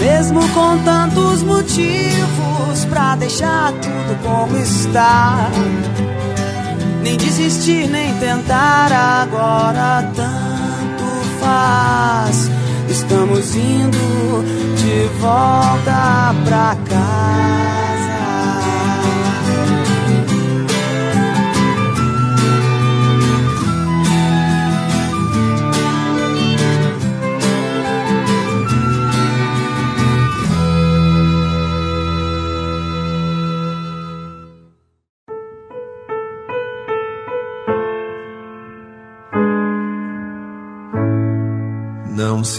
Mesmo 0.00 0.40
com 0.54 0.78
tantos 0.78 1.42
motivos 1.42 2.84
pra 2.88 3.16
deixar 3.16 3.70
tudo 3.72 4.22
como 4.22 4.56
está. 4.56 5.50
Nem 7.02 7.18
desistir, 7.18 7.86
nem 7.86 8.14
tentar 8.14 8.90
agora 8.90 10.10
tanto 10.16 11.04
faz. 11.38 12.50
Estamos 12.88 13.54
indo 13.54 14.42
de 14.76 15.06
volta 15.20 16.34
pra 16.46 16.76
casa. 16.88 17.79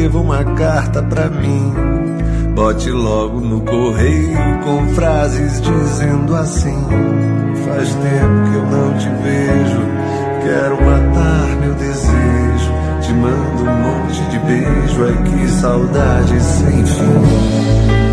Escreva 0.00 0.18
uma 0.18 0.44
carta 0.54 1.02
pra 1.02 1.28
mim. 1.28 1.74
Bote 2.54 2.90
logo 2.90 3.38
no 3.40 3.60
correio 3.60 4.38
com 4.64 4.88
frases 4.94 5.60
dizendo 5.60 6.34
assim: 6.34 6.86
Faz 7.66 7.94
tempo 7.94 8.50
que 8.50 8.56
eu 8.56 8.66
não 8.66 8.94
te 8.96 9.08
vejo, 9.22 9.80
quero 10.42 10.82
matar 10.82 11.56
meu 11.60 11.74
desejo. 11.74 12.72
Te 13.02 13.12
mando 13.12 13.62
um 13.62 13.74
monte 13.82 14.22
de 14.30 14.38
beijo, 14.38 15.04
ai 15.04 15.22
que 15.24 15.48
saudade 15.48 16.40
sem 16.40 16.86
fim. 16.86 18.09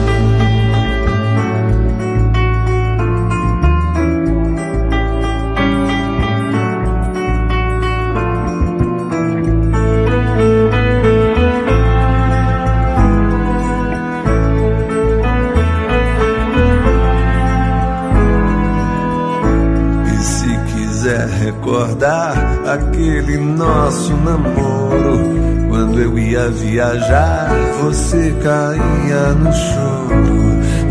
Aquele 23.07 23.37
nosso 23.37 24.13
namoro, 24.17 25.69
quando 25.69 26.01
eu 26.01 26.19
ia 26.19 26.49
viajar, 26.49 27.49
você 27.81 28.35
caía 28.43 29.33
no 29.33 29.51
choro. 29.53 30.37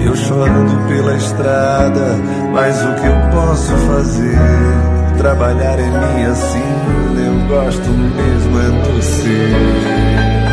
Eu 0.03 0.17
chorando 0.17 0.89
pela 0.89 1.15
estrada, 1.15 2.17
mas 2.53 2.83
o 2.83 2.95
que 2.95 3.07
eu 3.07 3.31
posso 3.33 3.73
fazer? 3.89 4.39
Trabalhar 5.19 5.79
em 5.79 5.91
mim 5.91 6.25
assim, 6.31 6.63
eu 7.27 7.49
gosto 7.49 7.89
mesmo 7.91 8.61
é 8.61 8.89
do 8.89 9.03
ser. 9.03 10.46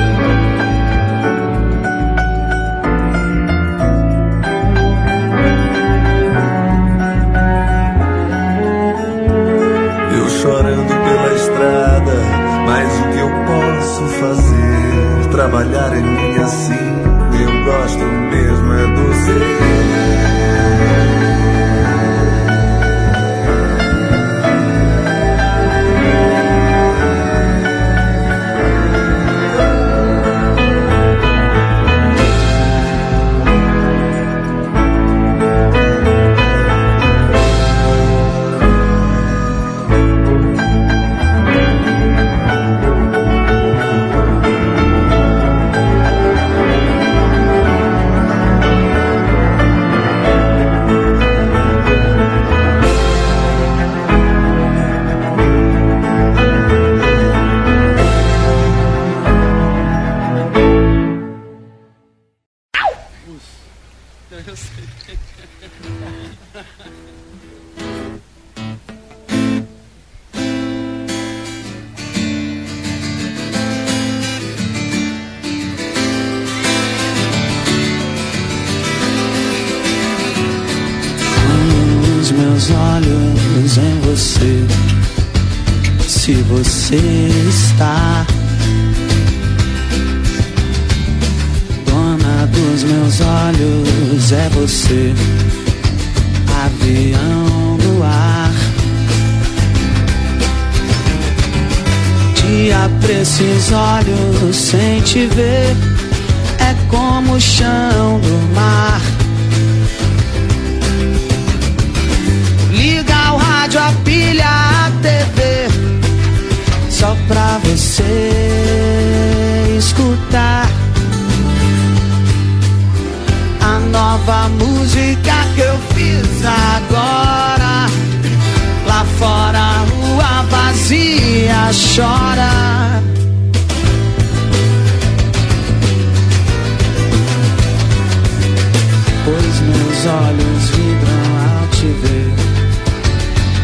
Pois 139.25 139.59
meus 139.61 140.05
olhos 140.05 140.69
vibram 140.71 141.61
ao 141.61 141.67
te 141.69 141.85
ver. 141.85 142.33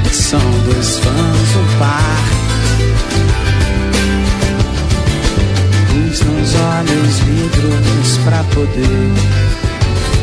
São 0.09 0.39
dois 0.63 0.99
fãs 0.99 1.55
um 1.55 1.67
par. 1.77 2.23
Luz 5.93 6.21
nos 6.21 6.55
olhos 6.55 7.19
vidros 7.19 8.17
pra 8.23 8.41
poder 8.55 9.11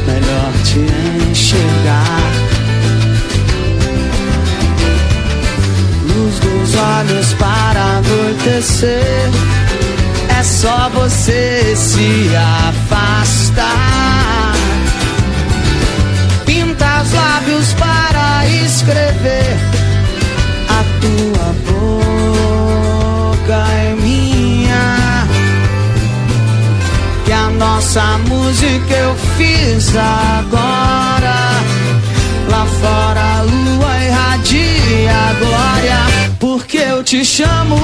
melhor 0.07 0.53
te 0.65 0.87
enxergar. 1.31 2.33
Luz 6.15 6.39
dos 6.39 6.75
olhos 6.77 7.35
para 7.35 7.99
anoitecer. 7.99 9.31
É 10.39 10.43
só 10.43 10.89
você 10.95 11.77
se 11.77 12.31
afastar. 12.35 14.36
Os 17.07 17.13
lábios 17.13 17.73
para 17.75 18.47
escrever 18.49 19.57
a 20.69 20.83
tua 21.01 21.55
boca 21.71 23.59
é 23.73 23.95
minha. 23.95 25.25
Que 27.25 27.33
a 27.33 27.49
nossa 27.51 28.19
música 28.27 28.93
eu 28.93 29.15
fiz 29.37 29.95
agora. 29.95 31.37
Lá 32.51 32.67
fora 32.81 33.21
a 33.21 33.43
lua 33.43 34.05
irradia 34.05 35.13
a 35.13 35.33
glória, 35.35 35.99
porque 36.41 36.79
eu 36.79 37.05
te 37.05 37.25
chamo. 37.25 37.79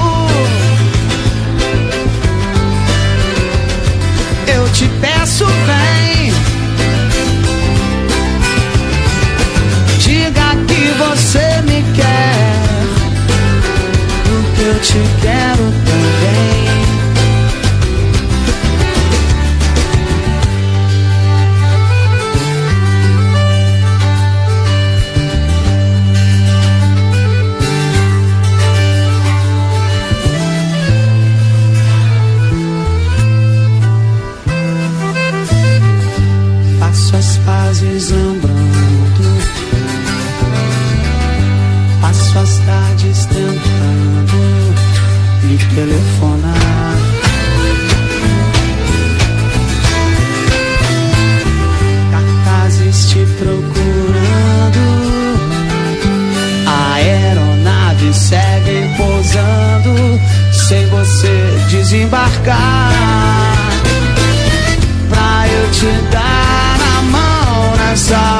Eu 4.47 4.67
te 4.73 4.89
peço, 4.99 5.45
vem. 5.45 6.33
Eu 14.73 14.79
te 14.79 14.93
quero 15.21 15.71
também. 15.85 16.72
Telefonar. 45.75 46.97
Cartazes 52.11 53.05
te 53.09 53.25
procurando. 53.39 54.83
Aeronave 56.93 58.13
segue 58.13 58.89
pousando 58.97 60.19
sem 60.51 60.85
você 60.87 61.57
desembarcar. 61.69 62.91
Pra 65.09 65.47
eu 65.47 65.71
te 65.71 65.91
dar 66.11 66.77
a 66.97 67.01
mão 67.03 67.75
nessa 67.77 68.32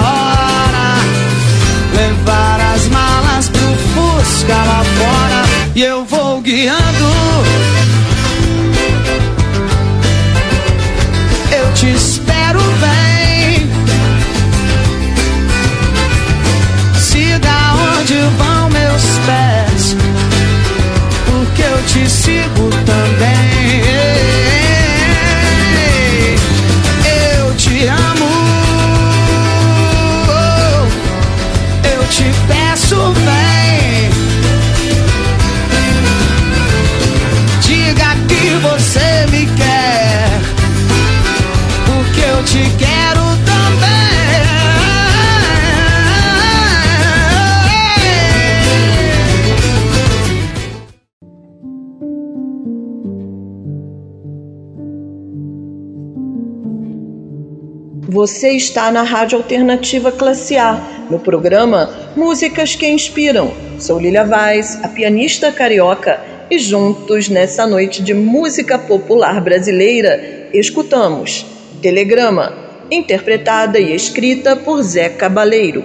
Você 58.23 58.51
está 58.51 58.89
na 58.89 59.03
Rádio 59.03 59.38
Alternativa 59.38 60.09
Classe 60.09 60.55
A, 60.55 60.81
no 61.09 61.19
programa 61.19 62.13
Músicas 62.15 62.73
que 62.73 62.88
Inspiram. 62.88 63.51
Sou 63.77 63.99
Lilia 63.99 64.23
Vaz, 64.23 64.79
a 64.81 64.88
pianista 64.88 65.51
carioca, 65.51 66.21
e 66.49 66.57
juntos 66.57 67.27
nessa 67.27 67.67
noite 67.67 68.01
de 68.01 68.13
música 68.13 68.79
popular 68.79 69.41
brasileira, 69.41 70.47
escutamos 70.53 71.45
Telegrama, 71.81 72.53
interpretada 72.89 73.77
e 73.77 73.93
escrita 73.93 74.55
por 74.55 74.81
Zé 74.83 75.09
Cabaleiro. 75.09 75.83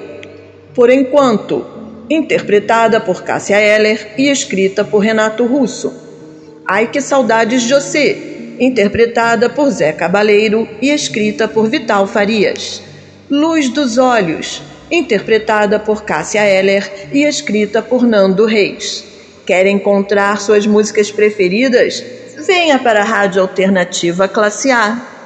Por 0.77 0.91
enquanto, 0.91 1.67
interpretada 2.09 3.01
por 3.01 3.25
Cássia 3.25 3.61
Eller 3.61 4.15
e 4.17 4.31
escrita 4.31 4.85
por 4.85 5.01
Renato 5.01 5.45
Russo. 5.45 5.93
Ai 6.65 6.89
que 6.89 7.01
saudades 7.01 7.65
de 7.65 7.75
você, 7.75 8.38
interpretada 8.59 9.49
por 9.49 9.71
Zé 9.71 9.93
Cabaleiro 9.93 10.69
e 10.81 10.91
escrita 10.91 11.47
por 11.49 11.69
Vital 11.69 12.07
Farias. 12.07 12.83
Luz 13.31 13.69
dos 13.69 13.99
Olhos, 13.99 14.63
interpretada 14.91 15.79
por 15.79 16.05
Cássia 16.05 16.45
Eller 16.45 17.09
e 17.13 17.25
escrita 17.25 17.83
por 17.83 18.03
Nando 18.03 18.47
Reis. 18.47 19.05
Quer 19.47 19.67
encontrar 19.67 20.41
suas 20.41 20.67
músicas 20.67 21.11
preferidas? 21.11 22.05
Venha 22.47 22.79
para 22.79 23.03
a 23.03 23.05
Rádio 23.05 23.43
Alternativa 23.43 24.29
Classe 24.29 24.71
A. 24.71 25.18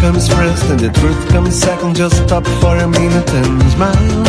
comes 0.00 0.28
first 0.28 0.64
and 0.70 0.80
the 0.80 0.90
truth 0.90 1.28
comes 1.30 1.54
second, 1.54 1.96
just 1.96 2.16
stop 2.24 2.44
for 2.60 2.76
a 2.76 2.88
minute 2.88 3.30
and 3.30 3.62
smile. 3.72 4.24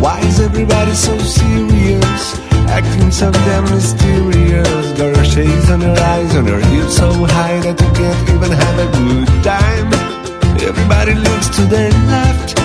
Why 0.00 0.20
is 0.20 0.40
everybody 0.40 0.94
so 0.94 1.16
serious? 1.18 2.38
Acting 2.68 3.10
so 3.10 3.30
damn 3.30 3.64
mysterious. 3.64 4.98
Got 4.98 5.16
her 5.16 5.24
shades 5.24 5.70
on 5.70 5.80
her 5.80 5.96
eyes, 6.12 6.36
on 6.36 6.46
her 6.46 6.60
hips 6.60 6.96
so 6.96 7.10
high 7.12 7.60
that 7.60 7.80
you 7.80 7.90
can't 7.98 8.28
even 8.34 8.52
have 8.62 8.76
a 8.86 8.88
good 8.98 9.28
time. 9.44 9.88
Everybody 10.70 11.14
looks 11.14 11.48
to 11.56 11.62
their 11.62 11.90
left, 12.12 12.58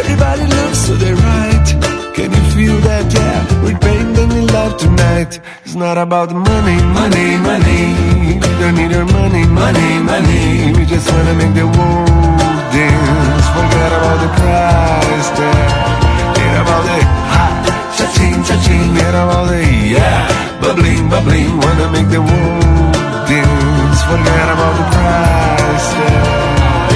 everybody 0.00 0.46
looks 0.46 0.86
to 0.86 0.94
their 0.94 1.16
right. 1.16 1.93
Can 2.14 2.30
you 2.30 2.44
feel 2.54 2.78
that? 2.86 3.10
Yeah, 3.10 3.42
we're 3.66 3.76
paying 3.82 4.14
in 4.14 4.46
love 4.46 4.78
tonight. 4.78 5.40
It's 5.64 5.74
not 5.74 5.98
about 5.98 6.30
money, 6.30 6.78
money, 6.94 7.34
money. 7.42 7.90
We 8.38 8.50
don't 8.62 8.78
need 8.78 8.92
your 8.94 9.04
money, 9.04 9.42
money, 9.50 9.98
money. 9.98 10.70
We 10.78 10.86
just 10.86 11.10
wanna 11.10 11.34
make 11.34 11.54
the 11.58 11.66
world 11.66 12.38
dance. 12.70 13.46
Forget 13.50 13.90
about 13.98 14.18
the 14.22 14.30
price 14.38 15.28
tag. 15.34 16.38
Get 16.38 16.54
about 16.62 16.82
the 16.86 17.02
hot, 17.34 17.66
cha-ching, 17.98 18.38
cha-ching. 18.46 18.94
Get 18.94 19.10
about 19.10 19.50
the 19.50 19.66
yeah, 19.98 20.22
bubbling, 20.62 21.10
bubbling. 21.10 21.58
Wanna 21.66 21.90
make 21.90 22.08
the 22.14 22.22
world 22.22 22.94
dance. 23.26 24.00
Forget 24.06 24.46
about 24.54 24.74
the 24.78 24.86
price 24.94 25.88
tag. 25.98 26.94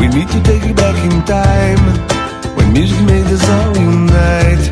We 0.00 0.10
need 0.10 0.26
to 0.26 0.42
take 0.42 0.64
it 0.66 0.74
back 0.74 0.98
in 1.06 1.22
time 1.22 2.17
music 2.72 3.00
made 3.06 3.26
us 3.26 3.44
all 3.48 3.76
unite. 3.76 4.64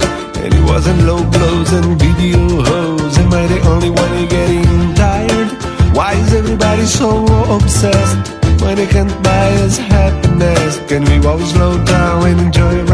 And 0.43 0.55
it 0.55 0.65
wasn't 0.65 1.03
low 1.03 1.23
blows 1.25 1.73
and 1.73 1.99
video 1.99 2.39
hoes. 2.63 3.19
Am 3.19 3.33
I 3.33 3.47
the 3.47 3.61
only 3.73 3.91
one 3.91 4.29
getting 4.29 4.95
tired? 4.95 5.49
Why 5.97 6.13
is 6.15 6.33
everybody 6.35 6.85
so 6.85 7.25
obsessed 7.57 8.33
when 8.61 8.77
they 8.77 8.87
can't 8.87 9.15
buy 9.23 9.49
us 9.65 9.79
happiness? 9.79 10.79
Can 10.89 11.05
we 11.05 11.27
always 11.27 11.51
slow 11.53 11.83
down 11.85 12.27
and 12.29 12.41
enjoy 12.41 12.85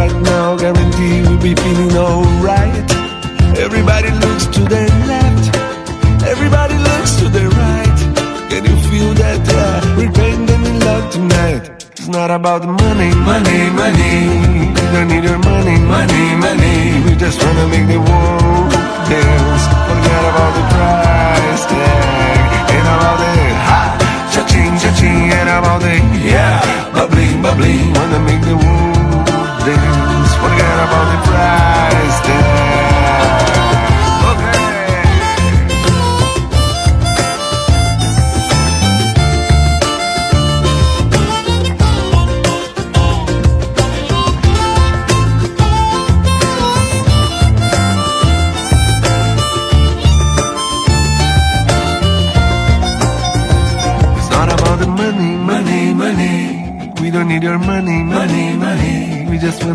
not 12.12 12.30
about 12.30 12.62
money, 12.66 13.10
money, 13.14 13.70
money. 13.70 14.14
We 14.76 14.84
don't 14.92 15.08
need 15.08 15.24
your 15.24 15.38
money, 15.38 15.76
money, 15.80 16.24
money. 16.36 16.76
We 17.04 17.16
just 17.16 17.42
wanna 17.42 17.66
make 17.68 17.86
the 17.88 17.98
world 17.98 18.70
dance. 19.08 19.64
Forget 19.88 20.22
about 20.30 20.52
the 20.58 20.64
price 20.72 21.64
tag. 21.72 22.44
Ain't 22.74 22.88
about 22.94 23.16
the 23.22 23.34
hot, 23.68 23.92
cha-ching, 24.32 24.74
cha-ching. 24.82 25.32
Ain't 25.38 25.52
about 25.56 25.80
the 25.80 25.94
yeah, 26.20 26.60
bubbling, 26.92 27.40
bubbling. 27.40 27.92
Wanna 27.96 28.20
make 28.28 28.42
the 28.44 28.56
world 28.62 29.26
dance. 29.66 30.32
Forget 30.42 30.76
about 30.86 31.06
the 31.12 31.18
price 31.28 31.71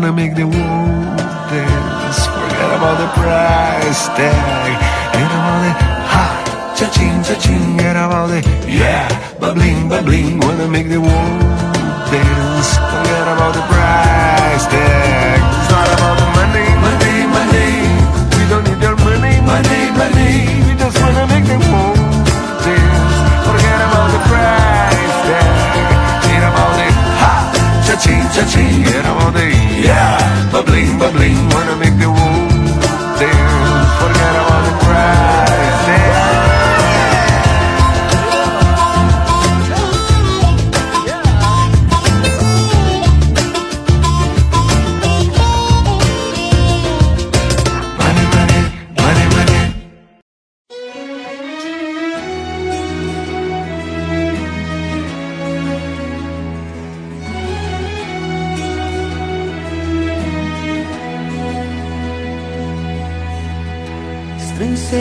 Wanna 0.08 0.22
make 0.22 0.36
the 0.36 0.46
world 0.46 1.18
dance. 1.52 2.20
Forget 2.32 2.70
about 2.78 2.96
the 2.96 3.08
price 3.20 4.08
tag. 4.16 4.72
Ain't 5.14 5.32
about 5.36 5.60
the 5.64 5.72
hot, 6.08 6.74
cha-ching, 6.78 7.22
cha-ching. 7.22 7.78
Ain't 7.78 7.98
about 7.98 8.28
the 8.28 8.40
yeah, 8.66 9.04
bubbling, 9.38 9.86
bubbling. 9.86 10.40
Wanna 10.40 10.66
make 10.66 10.88
the 10.88 10.98
world 10.98 11.17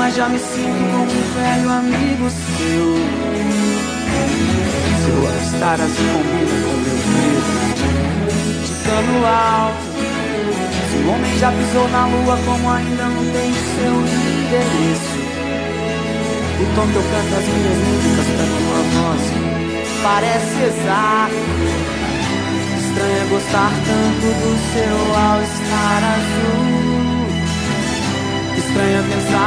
Mas 0.00 0.14
já 0.16 0.28
me 0.30 0.38
sinto 0.38 0.82
como 0.92 1.02
um 1.02 1.34
velho 1.34 1.68
amigo 1.68 2.30
seu. 2.30 2.86
Seu 5.04 5.20
estar 5.44 5.74
assim 5.74 6.08
combina 6.14 6.56
com 6.64 6.74
meu 6.80 6.98
peso 7.04 7.44
de 8.64 8.72
cano 8.82 9.16
alto. 9.26 9.88
Se 10.90 10.96
o 10.96 11.10
homem 11.10 11.38
já 11.38 11.52
pisou 11.52 11.86
na 11.90 12.06
lua, 12.06 12.38
como 12.46 12.70
ainda 12.70 13.04
não 13.08 13.24
tem 13.30 13.52
seu 13.76 13.94
endereço. 14.08 15.20
O 16.60 16.64
tom 16.74 16.86
que 16.88 16.96
eu 16.96 17.02
canto 17.02 17.32
as 17.36 17.44
minhas 17.44 17.78
músicas 17.84 18.28
pra 18.36 18.46
tua 18.56 18.80
voz 18.94 19.22
parece 20.02 20.58
exato. 20.62 21.40
Estranho 22.80 23.20
é 23.20 23.26
gostar 23.28 23.72
tanto 23.84 24.26
do 24.40 24.52
seu 24.72 24.96
all-star 25.14 25.69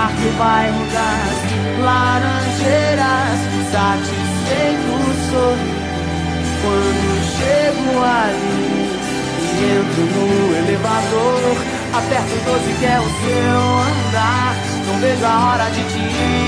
pensar 0.03 0.11
que 0.15 0.27
o 0.27 0.31
bairro 0.33 0.85
das 0.91 1.39
laranjeiras 1.79 3.39
satisfeito 3.71 4.93
sou 5.29 5.55
quando 6.61 7.13
Entro 9.63 10.03
no 10.03 10.27
elevador, 10.57 11.55
aperto 11.93 12.35
12 12.45 12.73
que 12.79 12.85
é 12.85 12.99
o 12.99 13.03
seu 13.03 13.59
andar. 13.79 14.53
Não 14.85 14.95
vejo 14.99 15.25
a 15.25 15.35
hora 15.45 15.69
de 15.71 15.83
te 15.83 15.99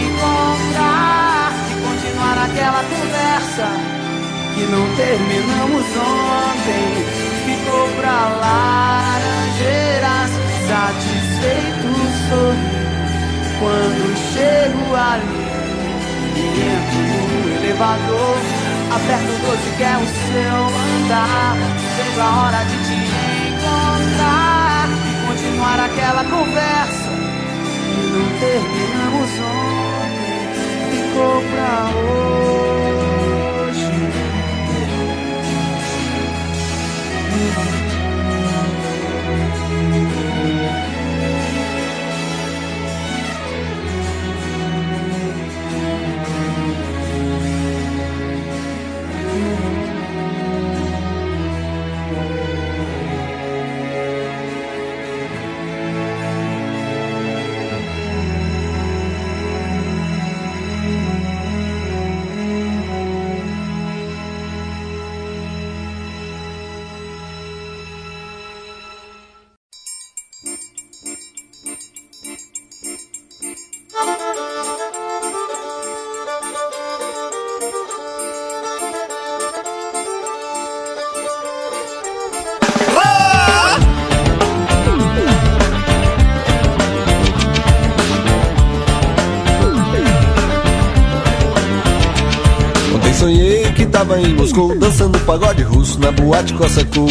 encontrar 0.06 1.54
e 1.72 1.74
continuar 1.82 2.38
aquela 2.44 2.84
conversa 2.84 3.68
que 4.54 4.64
não 4.66 4.86
terminamos 4.98 5.86
ontem. 5.96 6.86
Ficou 7.46 7.88
pra 8.02 8.18
laranjeiras, 8.42 10.32
satisfeito 10.68 11.88
sou 12.30 12.85
quando 13.60 14.16
chego 14.34 14.96
ali 14.96 15.46
e 16.36 16.40
entro 16.62 17.00
no 17.02 17.56
elevador. 17.56 18.38
Aperto 18.96 19.34
12 19.42 19.72
que 19.78 19.84
é 19.84 19.98
o 19.98 20.06
seu 20.06 20.58
andar. 21.04 21.56
Vejo 21.98 22.22
a 22.22 22.24
hora 22.42 22.62
de 22.66 22.78
te 22.86 22.96
encontrar 23.50 24.88
e 24.88 25.14
continuar 25.28 25.80
aquela 25.86 26.24
conversa 26.24 27.12
que 27.92 28.02
não 28.12 28.28
terminamos 28.40 29.32
ontem. 29.40 30.36
Ficou 30.92 31.36
pra 31.52 31.72
hoje. 31.92 32.26
Tava 94.06 94.22
em 94.22 94.36
Moscou 94.36 94.78
dançando 94.78 95.18
pagode 95.22 95.64
russo 95.64 96.00
na 96.00 96.12
boate 96.12 96.54
Cossacou. 96.54 97.08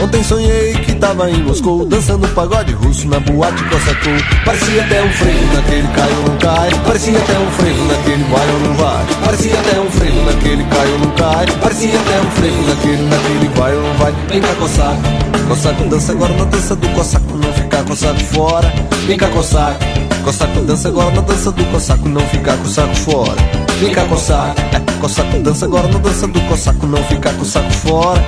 Ontem 0.00 0.22
sonhei 0.22 0.74
que 0.74 0.94
tava 0.94 1.28
em 1.30 1.42
Moscou 1.42 1.86
dançando 1.86 2.28
pagode 2.28 2.72
russo 2.74 3.08
na 3.08 3.18
boate 3.18 3.64
Cossacou. 3.64 4.12
Parecia 4.44 4.84
até 4.84 5.02
um 5.02 5.10
freio 5.10 5.46
naquele 5.54 5.88
cai 5.88 6.12
ou 6.12 6.22
não 6.28 6.36
cai. 6.36 6.70
Parecia 6.86 7.18
até 7.18 7.38
um 7.38 7.50
freio 7.50 7.84
naquele 7.86 8.24
vai 8.24 8.50
ou 8.50 8.60
não 8.60 8.74
vai. 8.74 9.06
Parecia 9.24 9.58
até 9.58 9.80
um 9.80 9.90
freio 9.90 10.24
naquele 10.26 10.64
cai 10.64 10.92
ou 10.92 10.98
não 10.98 11.10
cai. 11.12 11.46
Parecia 11.60 11.98
até 11.98 12.20
um 12.20 12.30
freio 12.30 12.62
naquele, 12.62 13.02
naquele 13.08 13.48
vai 13.56 13.74
ou 13.74 13.82
não 13.82 13.94
vai. 13.94 14.14
Vem 14.28 14.40
cá 14.40 14.54
coçaco, 14.54 15.02
coçaco 15.48 15.84
dança 15.88 16.12
agora 16.12 16.34
na 16.34 16.44
dança 16.44 16.76
do 16.76 16.88
coçaco 16.90 17.36
não 17.36 17.52
ficar 17.54 17.84
coçaco 17.84 18.20
fora. 18.20 18.72
Vem 19.06 19.16
cá 19.16 19.28
coçaco, 19.28 19.84
coçaco 20.24 20.60
dança 20.60 20.88
agora 20.88 21.10
na 21.10 21.22
dança 21.22 21.50
do 21.50 21.64
coçaco 21.64 22.08
não 22.08 22.20
ficar 22.20 22.56
coçaco 22.58 22.94
fora. 22.94 23.67
Cá 23.78 24.04
coçar, 24.06 24.54
é, 24.72 25.00
coçaco 25.00 25.38
dança 25.38 25.64
agora 25.64 25.86
na 25.86 25.98
dança 25.98 26.26
do 26.26 26.40
coçaco, 26.42 26.84
não 26.86 27.02
ficar 27.04 27.32
com 27.34 27.44
saco 27.44 27.70
fora. 27.70 28.20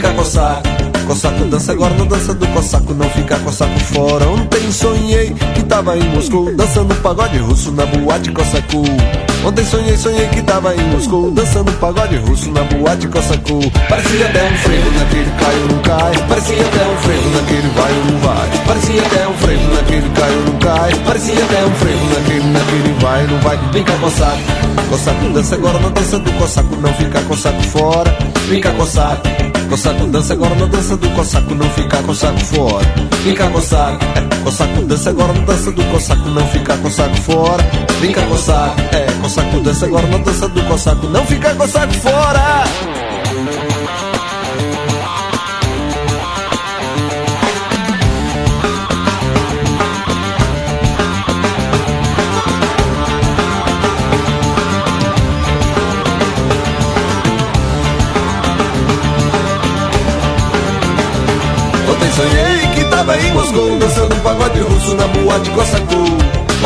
Cá 0.00 0.12
coçar, 0.12 0.62
coçaco 1.06 1.44
dança 1.46 1.72
agora 1.72 1.94
na 1.94 2.04
dança 2.04 2.34
do 2.34 2.46
coçaco, 2.48 2.92
não 2.92 3.08
ficar 3.10 3.40
com 3.40 3.50
saco 3.50 3.78
fora. 3.80 4.28
Ontem 4.28 4.70
sonhei 4.70 5.34
que 5.54 5.62
tava 5.64 5.96
em 5.96 6.02
Moscou, 6.10 6.54
dançando 6.54 6.94
pagode 6.96 7.38
russo 7.38 7.72
na 7.72 7.86
boate 7.86 8.30
coçacu. 8.30 8.84
Ontem 9.44 9.64
sonhei, 9.64 9.96
sonhei 9.96 10.26
que 10.28 10.42
tava 10.42 10.74
em 10.74 10.82
Moscou 10.90 11.30
Dançando 11.30 11.72
pagode 11.74 12.16
russo 12.16 12.50
na 12.50 12.62
boate 12.64 13.06
Cossacou 13.08 13.60
Parecia 13.88 14.26
até 14.26 14.44
um 14.44 14.56
frevo 14.56 14.90
naquele 14.98 15.30
cai 15.38 15.58
ou 15.60 15.68
não 15.68 15.82
cai 15.82 16.12
Parecia 16.28 16.60
até 16.60 16.86
um 16.86 16.96
frevo 16.98 17.30
naquele 17.30 17.68
vai 17.68 17.92
ou 17.92 18.04
não 18.04 18.18
vai. 18.18 18.48
Parecia 18.66 19.02
até 19.02 19.28
um 19.28 19.34
frevo 19.34 19.74
naquele 19.74 20.10
cai 20.10 20.30
ou 20.30 20.42
não 20.42 20.58
cai 20.58 20.94
Parecia 21.04 21.44
até 21.44 21.64
um 21.64 21.74
frevo 21.74 22.14
naquele, 22.14 22.44
naquele 22.50 22.92
vai 23.00 23.22
ou 23.22 23.28
não 23.28 23.38
vai. 23.38 23.58
Vem 23.72 23.84
cá 23.84 23.92
coçaco, 23.98 24.38
coçaco 24.90 25.28
dança 25.30 25.54
agora 25.54 25.78
na 25.78 25.88
dança 25.88 26.18
do 26.18 26.32
coçaco 26.32 26.76
Não 26.76 26.94
fica 26.94 27.20
coçaco 27.22 27.62
fora. 27.64 28.18
Cá 28.62 28.70
coçaco 28.72 29.57
Cossaco 29.68 30.06
dança 30.06 30.32
agora 30.32 30.54
na 30.54 30.64
dança 30.64 30.96
do 30.96 31.10
cossaco, 31.10 31.54
não 31.54 31.68
ficar 31.70 32.02
com 32.02 32.14
saco 32.14 32.40
fora. 32.40 32.86
Fica 33.22 33.50
coçaco, 33.50 34.04
é, 34.04 34.42
cossaco 34.42 34.82
dança 34.82 35.10
agora 35.10 35.32
na 35.34 35.40
dança 35.40 35.70
do 35.72 35.84
cossaco, 35.84 36.28
não 36.30 36.46
ficar 36.48 36.78
com 36.78 36.90
saco 36.90 37.16
fora. 37.16 37.62
Fica 38.00 38.22
coçaco, 38.22 38.80
é, 38.92 39.06
cossaco 39.20 39.60
dança 39.60 39.86
agora 39.86 40.06
na 40.06 40.18
dança 40.18 40.48
do 40.48 40.62
cossaco, 40.64 41.06
não 41.08 41.26
ficar 41.26 41.54
com 41.54 41.68
saco 41.68 41.92
fora. 41.94 43.07
Tava 63.08 63.20
em 63.22 63.32
Moscou 63.32 63.78
dançando 63.78 64.22
pagode 64.22 64.60
russo 64.60 64.94
na 64.94 65.06
boate 65.08 65.50
Cossacou. 65.50 66.04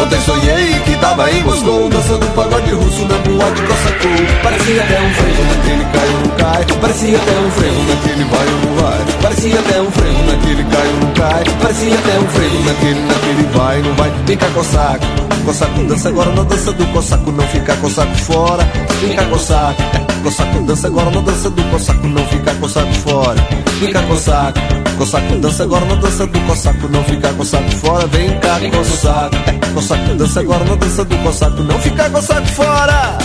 Ontem 0.03 0.21
sonhei 0.23 0.73
que 0.85 0.97
tava 0.97 1.31
em 1.31 1.43
Moscou 1.45 1.89
dançando 1.89 2.27
pagode 2.35 2.73
russo 2.73 3.03
na 3.03 3.17
boate 3.19 3.63
Cossacou. 3.63 4.27
Parecia 4.43 4.83
até 4.83 5.01
um 5.01 5.15
frevo 5.15 5.43
naquele 5.45 5.85
cai 5.93 6.09
ou 6.09 6.21
não 6.21 6.37
cai. 6.37 6.65
Parecia 6.81 7.17
até 7.17 7.39
um 7.39 7.51
frevo 7.53 7.83
naquele 7.89 8.25
vai 8.25 8.47
ou 8.47 8.61
não 8.61 8.83
vai. 8.83 9.23
Parecia 9.23 9.61
até 9.61 9.81
um 9.81 9.91
frevo 9.93 10.23
naquele 10.25 10.65
cai 10.65 10.89
ou 10.89 10.95
não 10.95 11.13
cai. 11.13 11.45
Parecia 11.63 11.95
até 11.95 12.19
um 12.19 12.27
frevo 12.27 12.65
naquele, 12.65 13.01
naquele 13.01 13.43
vai 13.55 13.83
não 13.83 13.95
vai. 13.95 14.11
Vem 14.27 14.37
cá, 14.37 14.47
Cossaco. 14.49 15.07
Cossaco 15.45 15.85
dança 15.85 16.09
agora 16.09 16.33
na 16.33 16.43
dança 16.43 16.73
do 16.73 16.87
Cossaco, 16.87 17.31
não 17.31 17.47
fica 17.47 17.77
Cossaco 17.77 18.17
fora. 18.17 18.69
Vem 19.01 19.15
cá, 19.15 19.25
Cossaco. 19.27 19.83
Cossaco 20.25 20.61
dança 20.63 20.87
agora 20.89 21.11
na 21.11 21.21
dança 21.21 21.51
do 21.51 21.63
Cossaco, 21.71 22.07
não 22.09 22.27
fica 22.27 22.53
Cossaco 22.55 22.95
fora. 22.95 23.47
Vem 23.79 23.93
cá, 23.93 24.03
Cossaco. 24.03 24.82
Cossaco 24.97 25.37
dança 25.37 25.63
agora 25.63 25.85
na 25.85 25.95
dança 25.97 26.27
do 26.27 26.41
Cossaco, 26.41 26.89
não 26.89 27.05
fica 27.05 27.33
Cossaco 27.35 27.71
fora. 27.71 28.07
Vem 28.09 28.39
cá, 28.41 28.59
Cossaco. 28.71 29.37
Cossaco 29.75 30.15
dança 30.15 30.41
agora 30.41 30.65
na 30.65 30.75
dança 30.77 31.05
do 31.05 31.17
Cossaco, 31.19 31.63
não 31.63 31.79
fica 31.81 32.11
Cossaco 32.11 32.47
fora. 32.49 33.19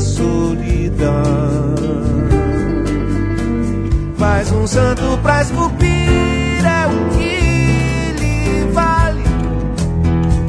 Na 0.00 0.06
solidão. 0.06 1.30
Um 4.52 4.66
santo 4.66 5.18
pra 5.22 5.42
esculpir 5.42 6.64
é 6.64 6.86
o 6.86 7.08
que 7.16 8.12
lhe 8.20 8.72
vale. 8.72 9.22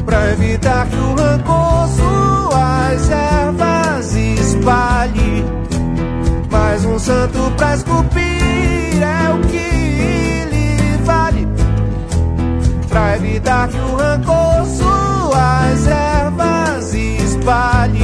Pra 0.05 0.31
evitar 0.31 0.87
que 0.87 0.95
o 0.95 1.15
rancor 1.15 1.87
suas 1.89 3.09
ervas 3.09 4.15
espalhe. 4.15 5.45
Mais 6.49 6.83
um 6.85 6.97
santo 6.99 7.51
pra 7.55 7.75
esculpir 7.75 9.01
é 9.01 9.33
o 9.33 9.39
que 9.47 10.45
lhe 10.51 10.97
vale 11.05 11.47
pra 12.89 13.15
evitar 13.15 13.69
que 13.69 13.77
o 13.77 13.95
rancor 13.95 14.65
suas 14.65 15.87
ervas 15.87 16.93
espalhe. 16.93 18.00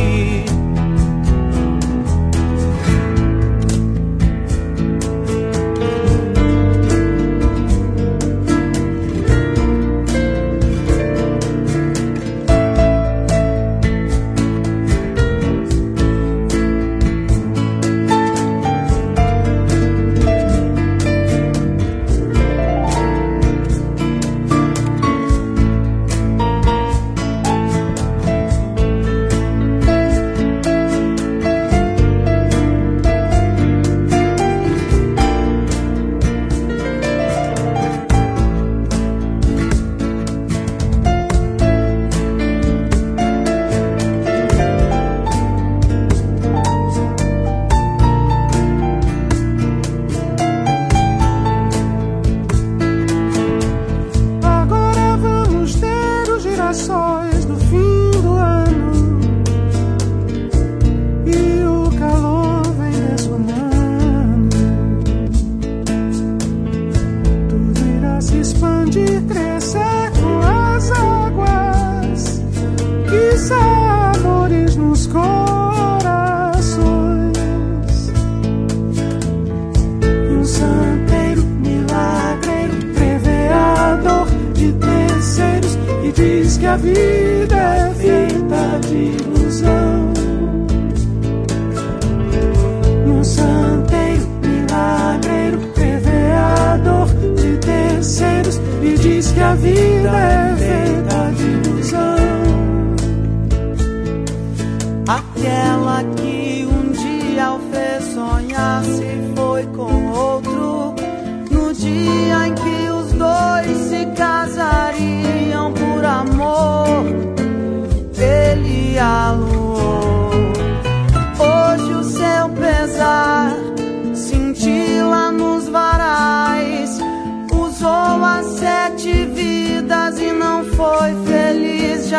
Diz 86.83 87.16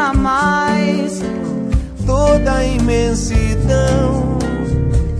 jamais 0.08 1.22
toda 2.06 2.54
a 2.56 2.64
imensidão 2.64 4.38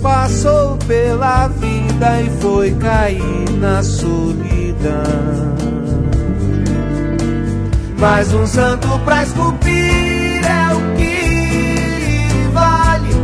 passou 0.03 0.79
pela 0.87 1.49
vida 1.49 2.23
e 2.23 2.31
foi 2.41 2.71
cair 2.77 3.51
na 3.61 3.83
solidão. 3.83 4.39
Mais 7.99 8.33
um 8.33 8.47
santo 8.47 8.89
pra 9.05 9.25
esculpir 9.25 10.41
é 10.47 10.75
o 10.75 10.81
que 10.97 12.49
vale 12.53 13.15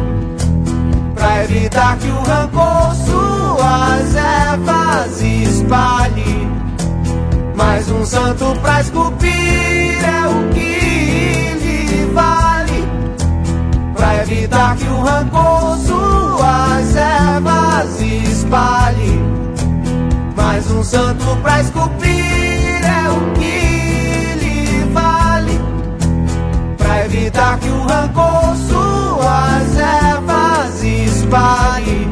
pra 1.14 1.44
evitar 1.44 1.96
que 1.96 2.08
o 2.08 2.20
rancor 2.22 2.94
suas 3.06 4.14
ervas 4.16 5.22
espalhe. 5.22 6.48
Mais 7.56 7.88
um 7.88 8.04
santo 8.04 8.54
pra 8.60 8.80
esculpir 8.80 10.04
é 10.04 10.26
o 10.26 10.52
que 10.52 10.53
que 14.76 14.84
o 14.88 15.00
rancor 15.02 15.76
suas 15.78 16.96
ervas 16.96 18.00
espalhe. 18.00 19.20
Mais 20.36 20.70
um 20.70 20.82
santo 20.82 21.24
pra 21.42 21.60
esculpir 21.60 22.10
é 22.10 23.08
o 23.10 23.32
que 23.34 24.34
lhe 24.40 24.84
vale, 24.92 25.60
pra 26.76 27.04
evitar 27.04 27.58
que 27.58 27.68
o 27.68 27.86
rancor 27.86 28.56
suas 28.68 29.78
ervas 29.78 30.82
espalhe. 30.82 32.08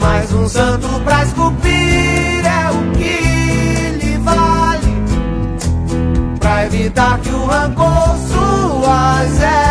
Mais 0.00 0.32
um 0.32 0.48
santo 0.48 0.88
pra 1.04 1.22
esculpir 1.22 2.44
é 2.44 2.70
o 2.70 2.92
que 2.96 4.04
lhe 4.04 4.18
vale, 4.18 5.02
pra 6.38 6.66
evitar 6.66 7.18
que 7.20 7.30
o 7.30 7.46
rancor 7.46 8.16
suas 8.28 9.40
ervas 9.40 9.65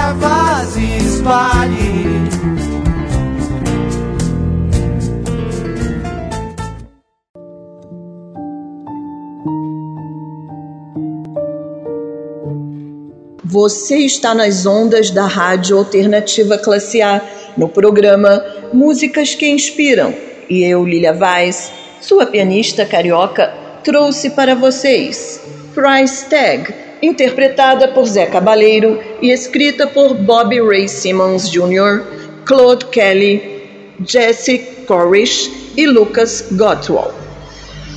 Você 13.55 13.99
está 13.99 14.35
nas 14.35 14.65
ondas 14.65 15.11
da 15.11 15.25
Rádio 15.25 15.77
Alternativa 15.77 16.57
Classe 16.57 17.01
A, 17.01 17.21
no 17.55 17.69
programa 17.69 18.43
Músicas 18.73 19.33
que 19.33 19.47
Inspiram. 19.47 20.13
E 20.49 20.65
eu, 20.65 20.83
Lilia 20.83 21.13
Vaz, 21.13 21.71
sua 22.01 22.25
pianista 22.25 22.85
carioca, 22.85 23.53
trouxe 23.81 24.31
para 24.31 24.55
vocês 24.55 25.39
Price 25.73 26.25
Tag, 26.25 26.75
interpretada 27.01 27.87
por 27.87 28.05
Zé 28.07 28.25
Cabaleiro 28.25 29.01
e 29.21 29.31
escrita 29.31 29.87
por 29.87 30.13
Bobby 30.13 30.59
Ray 30.59 30.89
Simmons 30.89 31.49
Jr., 31.49 32.03
Claude 32.43 32.87
Kelly, 32.87 33.95
Jesse 34.05 34.59
Corish 34.85 35.49
e 35.77 35.87
Lucas 35.87 36.43
Gottwald. 36.51 37.15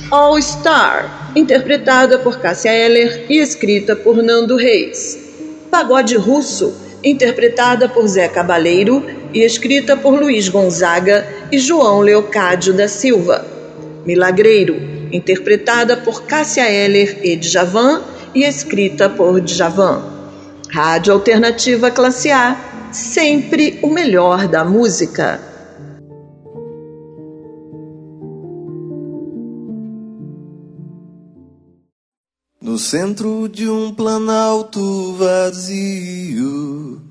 All 0.09 0.37
Star, 0.37 1.33
interpretada 1.35 2.17
por 2.17 2.39
Cássia 2.39 2.71
Eller 2.71 3.25
e 3.27 3.39
escrita 3.39 3.93
por 3.93 4.23
Nando 4.23 4.55
Reis. 4.55 5.27
Pagode 5.69 6.15
Russo, 6.15 6.73
interpretada 7.03 7.87
por 7.87 8.07
Zé 8.07 8.27
Cabaleiro 8.27 9.05
e 9.33 9.41
escrita 9.41 9.95
por 9.95 10.19
Luiz 10.19 10.49
Gonzaga 10.49 11.27
e 11.51 11.59
João 11.59 12.01
Leocádio 12.01 12.73
da 12.73 12.87
Silva. 12.87 13.45
Milagreiro, 14.05 14.75
interpretada 15.11 15.95
por 15.95 16.23
Cássia 16.23 16.69
Eller 16.69 17.19
e 17.23 17.35
Djavan 17.35 18.01
e 18.33 18.43
escrita 18.43 19.09
por 19.09 19.39
Djavan. 19.41 20.01
Rádio 20.69 21.13
Alternativa 21.13 21.91
Classe 21.91 22.31
A, 22.31 22.57
sempre 22.91 23.79
o 23.81 23.87
melhor 23.87 24.47
da 24.47 24.63
música. 24.65 25.48
No 32.79 32.85
centro 32.85 33.49
de 33.49 33.69
um 33.69 33.93
planalto 33.93 35.13
vazio, 35.15 37.01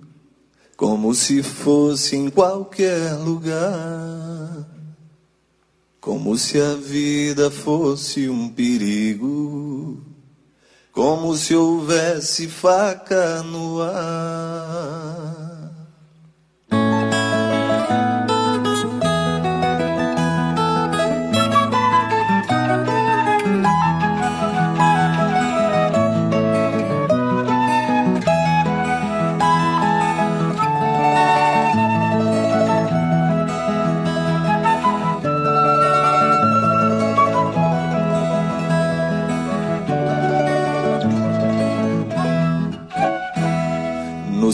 como 0.78 1.14
se 1.14 1.42
fosse 1.42 2.16
em 2.16 2.30
qualquer 2.30 3.12
lugar, 3.16 4.66
como 6.00 6.38
se 6.38 6.58
a 6.58 6.72
vida 6.72 7.50
fosse 7.50 8.30
um 8.30 8.48
perigo, 8.48 10.02
como 10.90 11.36
se 11.36 11.54
houvesse 11.54 12.48
faca 12.48 13.42
no 13.42 13.82
ar. 13.82 15.47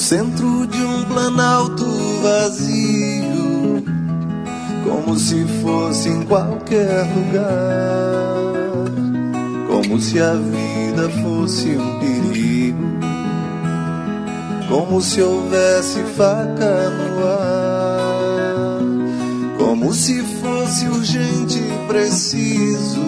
Centro 0.04 0.66
de 0.66 0.82
um 0.84 1.02
planalto 1.04 1.86
vazio, 2.22 3.82
como 4.84 5.18
se 5.18 5.46
fosse 5.62 6.10
em 6.10 6.22
qualquer 6.24 7.06
lugar, 7.16 8.44
como 9.66 9.98
se 9.98 10.20
a 10.20 10.34
vida 10.34 11.08
fosse 11.22 11.70
um 11.78 12.00
perigo, 12.00 12.84
como 14.68 15.00
se 15.00 15.22
houvesse 15.22 16.02
faca 16.18 16.90
no 16.90 17.26
ar, 17.26 18.80
como 19.56 19.94
se 19.94 20.20
fosse 20.20 20.86
urgente 20.86 21.58
e 21.58 21.86
preciso, 21.88 23.00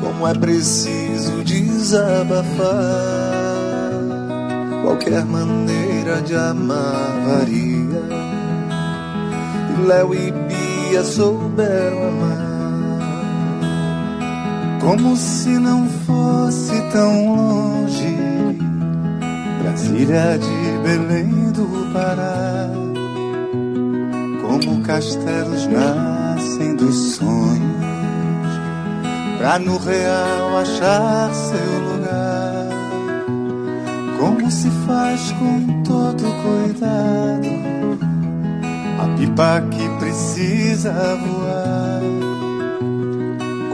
como 0.00 0.28
é 0.28 0.34
preciso 0.34 1.42
desabafar 1.42 3.19
qualquer 4.82 5.24
maneira 5.24 6.20
de 6.22 6.34
amar 6.34 7.12
varia. 7.26 8.02
E 9.70 9.86
Léo 9.86 10.14
e 10.14 10.30
Bia 10.32 11.04
souberam 11.04 12.08
amar, 12.08 12.98
como 14.80 15.16
se 15.16 15.50
não 15.58 15.88
fosse 16.06 16.80
tão 16.92 17.36
longe. 17.36 18.16
Brasília 19.62 20.38
de 20.38 20.78
Belém 20.82 21.52
do 21.52 21.92
Pará, 21.92 22.70
como 24.42 24.82
castelos 24.82 25.66
nascem 25.66 26.74
dos 26.76 27.14
sonhos, 27.14 27.80
pra 29.38 29.58
no 29.58 29.76
real 29.78 30.58
achar 30.58 31.32
seu 31.34 31.80
lugar 31.84 31.99
como 34.20 34.50
se 34.50 34.68
faz 34.86 35.32
com 35.32 35.82
todo 35.82 36.22
cuidado 36.42 37.48
a 39.00 39.16
pipa 39.16 39.62
que 39.70 39.88
precisa 39.98 40.92
voar. 40.92 42.02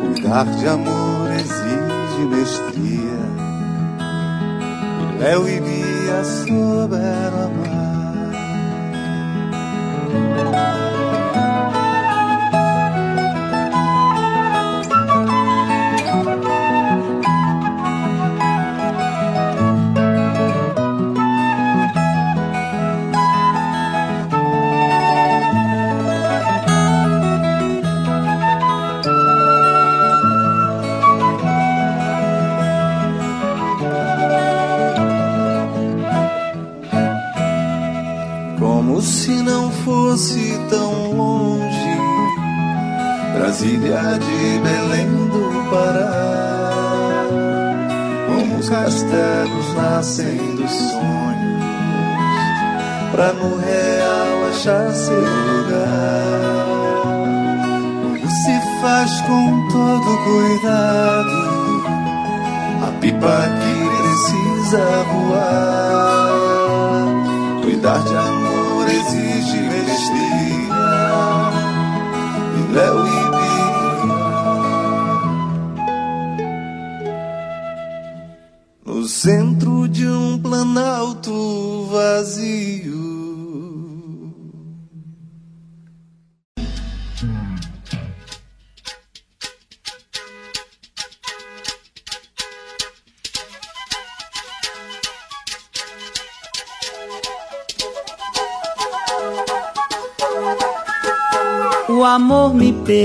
Cuidar 0.01 0.45
de 0.45 0.69
amor 0.69 1.33
exige 1.33 2.25
mestria. 2.31 3.27
Léo 5.19 5.49
e 5.49 5.61
Bia 5.61 6.25
souberam 6.25 7.47
amar. 7.47 7.56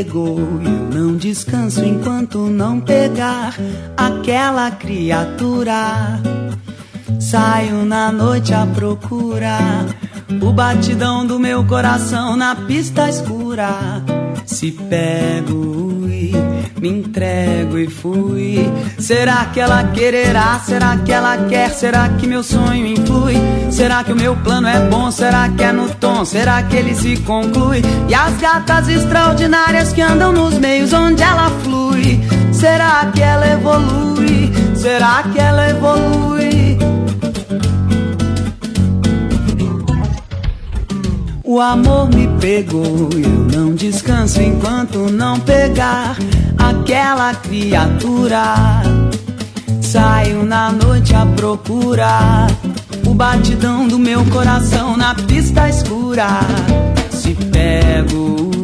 E 0.02 0.66
eu 0.66 0.90
não 0.94 1.16
descanso 1.16 1.84
enquanto 1.84 2.40
não 2.40 2.80
pegar 2.80 3.56
aquela 3.96 4.72
criatura. 4.72 6.20
Saio 7.20 7.86
na 7.86 8.12
noite 8.12 8.54
à 8.54 8.66
procura 8.66 9.58
o 10.42 10.52
batidão 10.52 11.26
do 11.26 11.40
meu 11.40 11.64
coração 11.66 12.36
na 12.36 12.56
pista 12.56 13.10
escura. 13.10 14.04
Se 14.46 14.72
pego 14.72 15.71
me 16.82 16.90
entrego 16.90 17.78
e 17.78 17.88
fui. 17.88 18.68
Será 18.98 19.46
que 19.46 19.60
ela 19.60 19.84
quererá? 19.84 20.60
Será 20.66 20.98
que 20.98 21.12
ela 21.12 21.38
quer? 21.48 21.70
Será 21.70 22.10
que 22.10 22.26
meu 22.26 22.42
sonho 22.42 22.88
influi? 22.88 23.36
Será 23.70 24.04
que 24.04 24.12
o 24.12 24.16
meu 24.16 24.36
plano 24.38 24.68
é 24.68 24.80
bom? 24.90 25.12
Será 25.12 25.48
que 25.50 25.64
é 25.64 25.72
no 25.72 25.88
tom? 25.96 26.26
Será 26.26 26.64
que 26.64 26.76
ele 26.76 26.96
se 26.96 27.18
conclui? 27.18 27.84
E 28.10 28.16
as 28.16 28.36
gatas 28.38 28.90
extraordinárias 28.90 29.94
que 29.94 30.02
andam 30.02 30.32
nos 30.32 30.58
meios 30.58 30.92
onde 30.92 31.22
ela 31.22 31.52
flui? 31.64 32.20
Será 32.52 33.12
que 33.14 33.22
ela 33.22 33.48
evolui? 33.48 34.52
Será 34.76 35.24
que 35.32 35.40
ela 35.40 35.70
evolui? 35.70 36.31
O 41.52 41.60
amor 41.60 42.08
me 42.08 42.30
pegou, 42.40 43.10
eu 43.12 43.46
não 43.54 43.76
descanso 43.76 44.42
enquanto 44.42 45.12
não 45.12 45.38
pegar 45.38 46.16
aquela 46.58 47.36
criatura. 47.36 48.82
Saio 49.82 50.46
na 50.46 50.72
noite 50.72 51.14
a 51.14 51.26
procurar 51.26 52.48
o 53.06 53.14
batidão 53.14 53.86
do 53.86 54.00
meu 54.00 54.24
coração 54.28 54.96
na 54.96 55.14
pista 55.14 55.68
escura. 55.68 56.40
Se 57.12 57.34
pego 57.34 58.61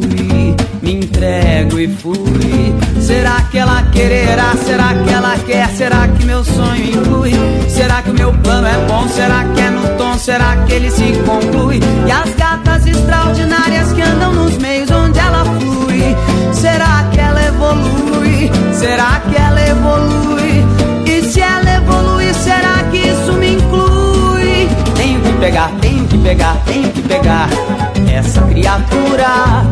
me 0.88 0.94
entrego 0.94 1.78
e 1.78 1.88
fui. 1.88 2.74
Será 3.00 3.42
que 3.50 3.58
ela 3.58 3.82
quererá? 3.92 4.54
Será 4.56 4.94
que 4.94 5.12
ela 5.12 5.36
quer? 5.46 5.68
Será 5.70 6.08
que 6.08 6.24
meu 6.24 6.42
sonho 6.42 6.82
inclui? 6.82 7.32
Será 7.68 8.00
que 8.00 8.10
o 8.10 8.14
meu 8.14 8.32
plano 8.32 8.66
é 8.66 8.86
bom? 8.86 9.06
Será 9.08 9.44
que 9.54 9.60
é 9.60 9.70
no 9.70 9.86
tom? 9.98 10.16
Será 10.18 10.56
que 10.64 10.72
ele 10.72 10.90
se 10.90 11.12
conclui? 11.26 11.80
E 12.06 12.10
as 12.10 12.34
gatas 12.34 12.86
extraordinárias 12.86 13.92
que 13.92 14.00
andam 14.00 14.32
nos 14.32 14.56
meios 14.56 14.90
onde 14.90 15.18
ela 15.18 15.44
flui. 15.44 16.16
Será 16.54 17.04
que 17.12 17.20
ela 17.20 17.42
evolui? 17.44 18.50
Será 18.72 19.20
que 19.28 19.36
ela 19.36 19.60
evolui? 19.60 20.64
E 21.06 21.22
se 21.22 21.40
ela 21.40 21.76
evolui, 21.76 22.32
será 22.32 22.84
que 22.90 22.96
isso 22.96 23.32
me 23.34 23.54
inclui? 23.54 24.68
Tenho 24.96 25.20
que 25.20 25.32
pegar, 25.34 25.70
tenho 25.80 26.06
que 26.06 26.18
pegar, 26.18 26.56
tenho 26.66 26.90
que 26.90 27.02
pegar 27.02 27.87
essa 28.18 28.42
criatura. 28.42 29.64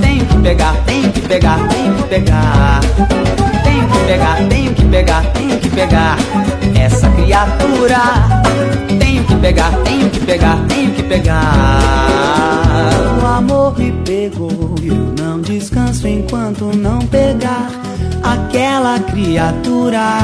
Tenho 0.00 0.24
que 0.24 0.38
pegar, 0.38 0.74
tenho 0.86 1.12
que 1.12 1.20
pegar, 1.22 1.58
tenho 1.68 1.94
que 1.94 2.02
pegar. 2.04 2.80
Tenho 3.64 3.88
que 3.88 3.98
pegar, 4.06 4.48
tenho 4.48 4.74
que 4.74 4.84
pegar, 4.84 5.22
tenho 5.32 5.58
que 5.58 5.68
pegar 5.70 6.16
essa 6.78 7.08
criatura. 7.10 7.98
Tenho 8.98 9.24
que 9.24 9.34
pegar, 9.36 9.72
tenho 9.84 10.10
que 10.10 10.20
pegar, 10.20 10.58
tenho 10.68 10.90
que 10.92 11.02
pegar. 11.02 11.80
O 13.22 13.26
amor 13.26 13.76
me 13.76 13.90
pegou, 14.04 14.74
eu 14.82 15.14
não 15.18 15.40
descanso 15.40 16.06
enquanto 16.06 16.76
não 16.76 17.00
pegar 17.00 17.70
aquela 18.22 19.00
criatura. 19.00 20.18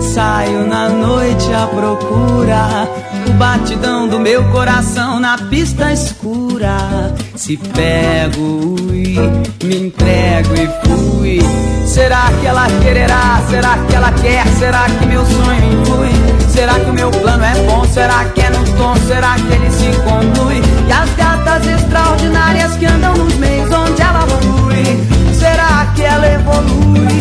Saio 0.00 0.66
na 0.66 0.88
noite 0.88 1.52
à 1.52 1.66
procura 1.66 3.05
batidão 3.36 4.08
do 4.08 4.18
meu 4.18 4.42
coração 4.50 5.20
na 5.20 5.36
pista 5.36 5.92
escura. 5.92 7.14
Se 7.34 7.56
pego 7.56 8.76
e 8.92 9.64
me 9.64 9.86
entrego 9.86 10.54
e 10.54 10.86
fui. 10.86 11.40
Será 11.86 12.30
que 12.40 12.46
ela 12.46 12.66
quererá? 12.82 13.42
Será 13.48 13.78
que 13.78 13.94
ela 13.94 14.12
quer? 14.12 14.46
Será 14.58 14.86
que 14.86 15.06
meu 15.06 15.24
sonho 15.24 15.82
influi? 15.82 16.10
Será 16.50 16.74
que 16.80 16.90
o 16.90 16.94
meu 16.94 17.10
plano 17.10 17.44
é 17.44 17.54
bom? 17.66 17.84
Será 17.84 18.24
que 18.24 18.40
é 18.40 18.50
no 18.50 18.64
tom? 18.76 18.96
Será 19.06 19.34
que 19.34 19.52
ele 19.52 19.70
se 19.70 19.90
conclui? 20.02 20.62
E 20.88 20.92
as 20.92 21.10
gatas 21.16 21.66
extraordinárias 21.66 22.76
que 22.76 22.86
andam 22.86 23.14
nos 23.14 23.34
meios 23.34 23.70
onde 23.70 24.00
ela 24.02 24.26
flui. 24.26 25.34
Será 25.34 25.92
que 25.94 26.02
ela 26.02 26.26
evolui? 26.26 27.15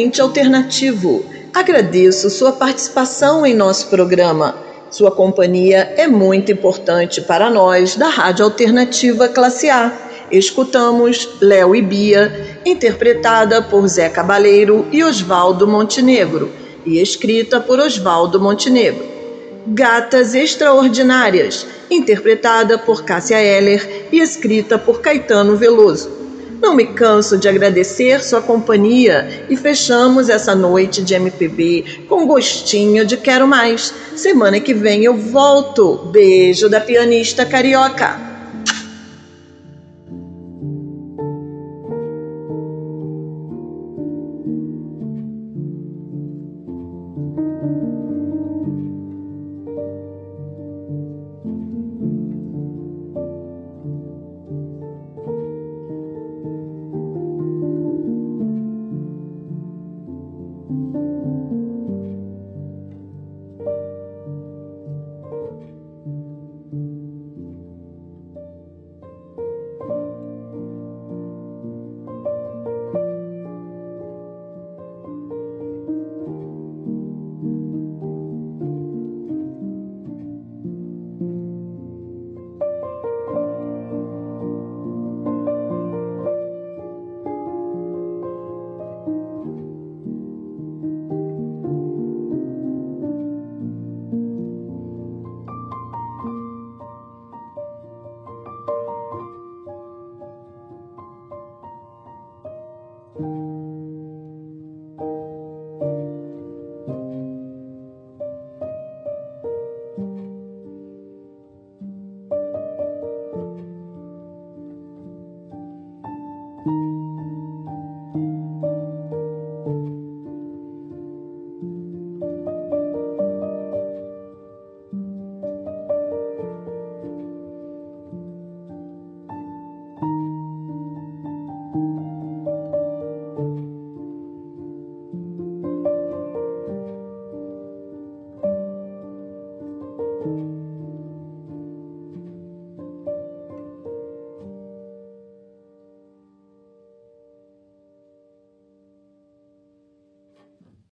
Ouvinte 0.00 0.22
alternativo, 0.22 1.22
agradeço 1.52 2.30
sua 2.30 2.52
participação 2.52 3.44
em 3.44 3.54
nosso 3.54 3.88
programa. 3.88 4.56
Sua 4.90 5.10
companhia 5.10 5.92
é 5.94 6.06
muito 6.06 6.50
importante 6.50 7.20
para 7.20 7.50
nós 7.50 7.96
da 7.96 8.08
Rádio 8.08 8.46
Alternativa 8.46 9.28
Classe 9.28 9.68
A. 9.68 9.92
Escutamos 10.30 11.28
Léo 11.38 11.76
e 11.76 11.82
Bia, 11.82 12.60
interpretada 12.64 13.60
por 13.60 13.86
Zé 13.86 14.08
Cabaleiro 14.08 14.86
e 14.90 15.04
Oswaldo 15.04 15.68
Montenegro, 15.68 16.50
e 16.86 16.98
escrita 16.98 17.60
por 17.60 17.78
Oswaldo 17.78 18.40
Montenegro. 18.40 19.04
Gatas 19.66 20.34
Extraordinárias, 20.34 21.66
interpretada 21.90 22.78
por 22.78 23.04
Cássia 23.04 23.38
Eller 23.38 24.08
e 24.10 24.18
escrita 24.18 24.78
por 24.78 25.02
Caetano 25.02 25.58
Veloso. 25.58 26.10
Não 26.60 26.74
me 26.74 26.86
canso 26.86 27.38
de 27.38 27.48
agradecer 27.48 28.22
sua 28.22 28.42
companhia 28.42 29.46
e 29.48 29.56
fechamos 29.56 30.28
essa 30.28 30.54
noite 30.54 31.02
de 31.02 31.14
MPB 31.14 32.04
com 32.06 32.26
gostinho 32.26 33.06
de 33.06 33.16
quero 33.16 33.48
mais. 33.48 33.94
Semana 34.14 34.60
que 34.60 34.74
vem 34.74 35.02
eu 35.02 35.16
volto. 35.16 35.96
Beijo 36.12 36.68
da 36.68 36.80
pianista 36.80 37.46
carioca. 37.46 38.29